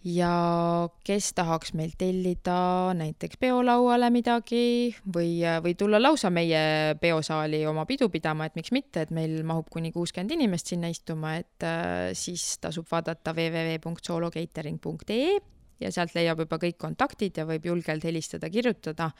[0.04, 7.86] ja kes tahaks meilt tellida näiteks peolauale midagi või, või tulla lausa meie peosaali oma
[7.90, 12.14] pidu pidama, et miks mitte, et meil mahub kuni kuuskümmend inimest sinna istuma, et äh,
[12.18, 15.40] siis tasub vaadata www.solocatering.ee
[15.82, 19.12] ja sealt leiab juba kõik kontaktid ja võib julgelt helistada, kirjutada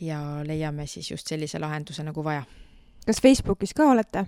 [0.00, 2.44] ja leiame siis just sellise lahenduse nagu vaja.
[3.06, 4.26] kas Facebookis ka olete?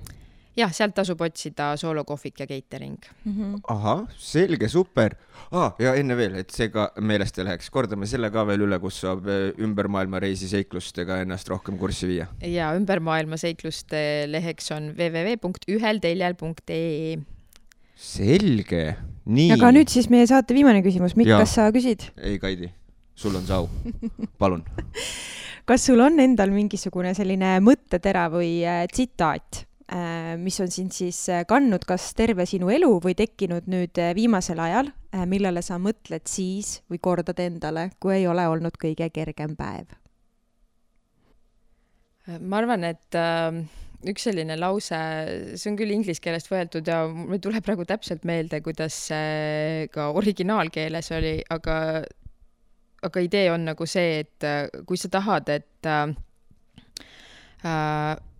[0.58, 3.32] Jah, sealt tasub otsida soolokohvik ja catering mm.
[3.32, 3.60] -hmm.
[3.68, 5.14] ahah, selge, super
[5.50, 5.72] ah,.
[5.78, 9.00] ja enne veel, et see ka meelest ei läheks, kordame selle ka veel üle, kus
[9.02, 12.26] saab eh, ümber maailma reisiseiklustega ennast rohkem kurssi viia.
[12.40, 17.16] ja ümber maailma seikluste leheks on www.ühelteljel.ee.
[17.94, 19.52] selge, nii.
[19.58, 22.00] aga nüüd siis meie saate viimane küsimus, Mikk, kas sa küsid?
[22.22, 22.68] ei, Kaidi,
[23.14, 23.68] sul on see au,
[24.38, 24.62] palun
[25.68, 29.73] kas sul on endal mingisugune selline mõttetera või eh, tsitaat Äh,
[30.40, 34.58] mis on sind siis äh, kandnud kas terve sinu elu või tekkinud nüüd äh, viimasel
[34.62, 34.90] ajal,
[35.30, 39.92] millele sa mõtled siis või kordad endale, kui ei ole olnud kõige kergem päev?
[42.40, 43.60] ma arvan, et äh,
[44.08, 44.98] üks selline lause,
[45.60, 49.86] see on küll inglise keelest võetud ja mul ei tule praegu täpselt meelde, kuidas see
[49.94, 52.02] ka originaalkeeles oli, aga,
[53.04, 54.50] aga idee on nagu see, et
[54.88, 56.16] kui sa tahad, et äh,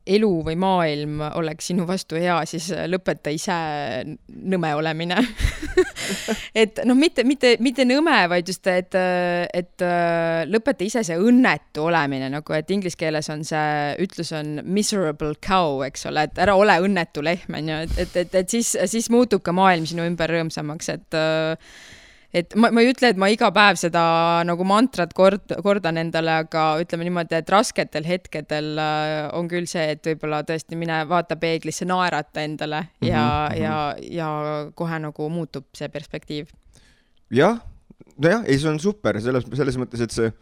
[0.05, 3.55] elu või maailm oleks sinu vastu hea, siis lõpeta ise
[4.05, 5.17] nõme olemine.
[6.65, 9.85] Et noh, mitte, mitte, mitte nõme, vaid just, et, et
[10.51, 15.81] lõpeta ise see õnnetu olemine nagu, et inglise keeles on see ütlus on miserable cow,
[15.87, 19.09] eks ole, et ära ole õnnetu lehm, on ju, et, et, et, et siis, siis
[19.11, 21.21] muutub ka maailm sinu ümber rõõmsamaks, et
[22.35, 24.03] et ma, ma ei ütle, et ma iga päev seda
[24.47, 29.87] nagu mantrat kord, kordan endale, aga ütleme niimoodi, et rasketel hetkedel äh, on küll see,
[29.95, 33.63] et võib-olla tõesti mine vaata peeglisse, naerata endale ja mm, -hmm.
[33.63, 33.77] ja,
[34.19, 34.31] ja
[34.75, 36.51] kohe nagu muutub see perspektiiv.
[37.31, 37.63] jah,
[38.19, 40.33] nojah, ei, see on super selles, selles mõttes, et see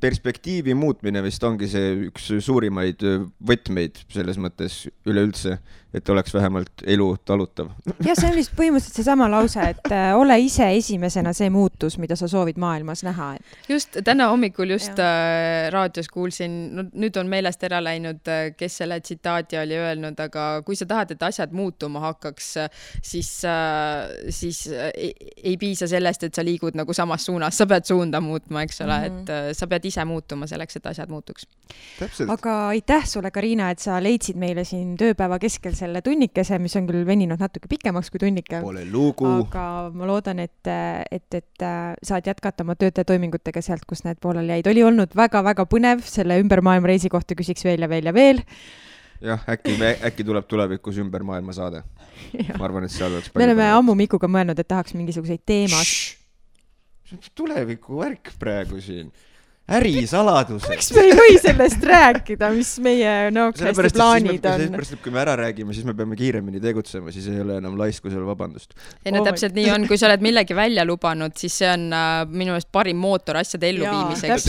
[0.00, 3.02] perspektiivi muutmine vist ongi see üks suurimaid
[3.42, 5.58] võtmeid selles mõttes üleüldse
[5.94, 7.68] et oleks vähemalt elu talutav.
[8.04, 12.16] jah, see on vist põhimõtteliselt seesama lause, et äh, ole ise esimesena see muutus, mida
[12.16, 13.56] sa soovid maailmas näha et....
[13.68, 15.08] just täna hommikul just ja.
[15.08, 20.20] äh, raadios kuulsin, no nüüd on meelest ära läinud, äh, kes selle tsitaadi oli öelnud,
[20.24, 22.52] aga kui sa tahad, et asjad muutuma hakkaks,
[23.04, 23.32] siis
[24.32, 28.64] siis ei, ei piisa sellest, et sa liigud nagu samas suunas, sa pead suunda muutma,
[28.64, 29.22] eks ole mm, -hmm.
[29.22, 31.48] et äh, sa pead ise muutuma selleks, et asjad muutuks.
[32.28, 36.86] aga aitäh sulle, Karina, et sa leidsid meile siin tööpäeva keskel selle tunnikese, mis on
[36.90, 38.62] küll veninud natuke pikemaks kui tunnike.
[38.62, 39.28] Pole lugu.
[39.46, 40.72] aga ma loodan, et,
[41.10, 44.70] et, et äh, saad jätkata oma töötajatoimingutega sealt, kus need pooleli jäid.
[44.72, 48.42] oli olnud väga-väga põnev, selle ümber maailma reisi kohta küsiks veel ja veel ja veel
[49.22, 51.82] jah, äkki äkki tuleb tulevikus ümber maailma saade.
[52.58, 56.18] ma arvan, et seal oleks me oleme ammu Mikuga mõelnud, et tahaks mingisuguseid teemasid.
[57.34, 59.12] tuleviku värk praegu siin
[59.70, 60.68] ärisaladused.
[60.68, 64.58] miks me ei või sellest rääkida, mis meie nokeste plaanid on?
[64.58, 67.76] sellepärast, et kui me ära räägime, siis me peame kiiremini tegutsema, siis ei ole enam
[67.78, 68.74] laiskusel vabandust.
[69.04, 71.86] ei no oh täpselt nii on, kui sa oled millegi välja lubanud, siis see on
[71.94, 74.48] äh, minu meelest parim mootor asjade elluviimiseks.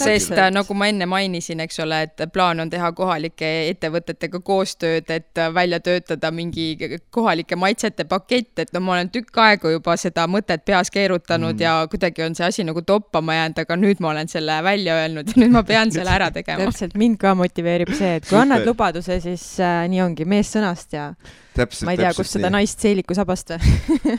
[0.00, 5.12] sest äh, nagu ma enne mainisin, eks ole, et plaan on teha kohalike ettevõtetega koostööd,
[5.12, 6.70] et äh, välja töötada mingi
[7.10, 11.62] kohalike maitsete pakett, et no ma olen tükk aega juba seda mõtet peas keerutanud mm.
[11.62, 14.94] ja kuidagi on see asi nagu toppama jäänud, aga nüüd ma olen selle selle välja
[15.02, 16.64] öelnud ja nüüd ma pean selle ära tegema.
[16.68, 20.94] täpselt, mind ka motiveerib see, et kui annad lubaduse, siis äh, nii ongi, mees sõnast
[20.96, 21.10] ja
[21.56, 23.74] täpselt, ma ei tea, kust seda naist seelikusabast või?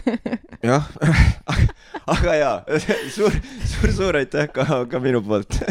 [0.70, 0.90] Jah,
[2.14, 2.56] aga jaa,
[3.16, 5.62] suur, suur, suur aitäh ka, ka minu poolt.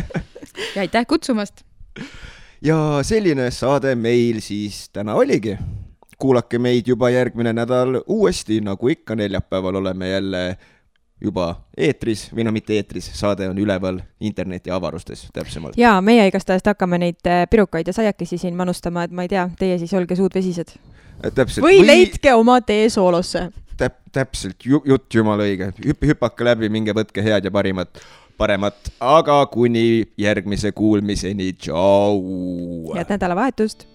[0.74, 1.62] Ja aitäh kutsumast!
[2.64, 5.58] ja selline saade meil siis täna oligi.
[6.18, 10.40] Kuulake meid juba järgmine nädal uuesti, nagu ikka, neljapäeval oleme jälle
[11.20, 15.78] juba eetris või no mitte eetris, saade on üleval interneti avarustes täpsemalt.
[15.78, 19.48] jaa, meie igastahes hakkame neid äh, pirukaid ja saiakesi siin manustama, et ma ei tea,
[19.58, 20.76] teie siis olge suudvesised.
[21.24, 21.64] Äh, täpselt.
[21.66, 23.48] või leidke oma tee soolosse.
[23.76, 28.02] täp-, täpselt, jutt jumala õige, hüpp-, hüpake läbi, minge võtke head ja parimat,
[28.38, 32.94] paremat, aga kuni järgmise kuulmiseni, tšau!
[32.94, 33.88] head nädalavahetust!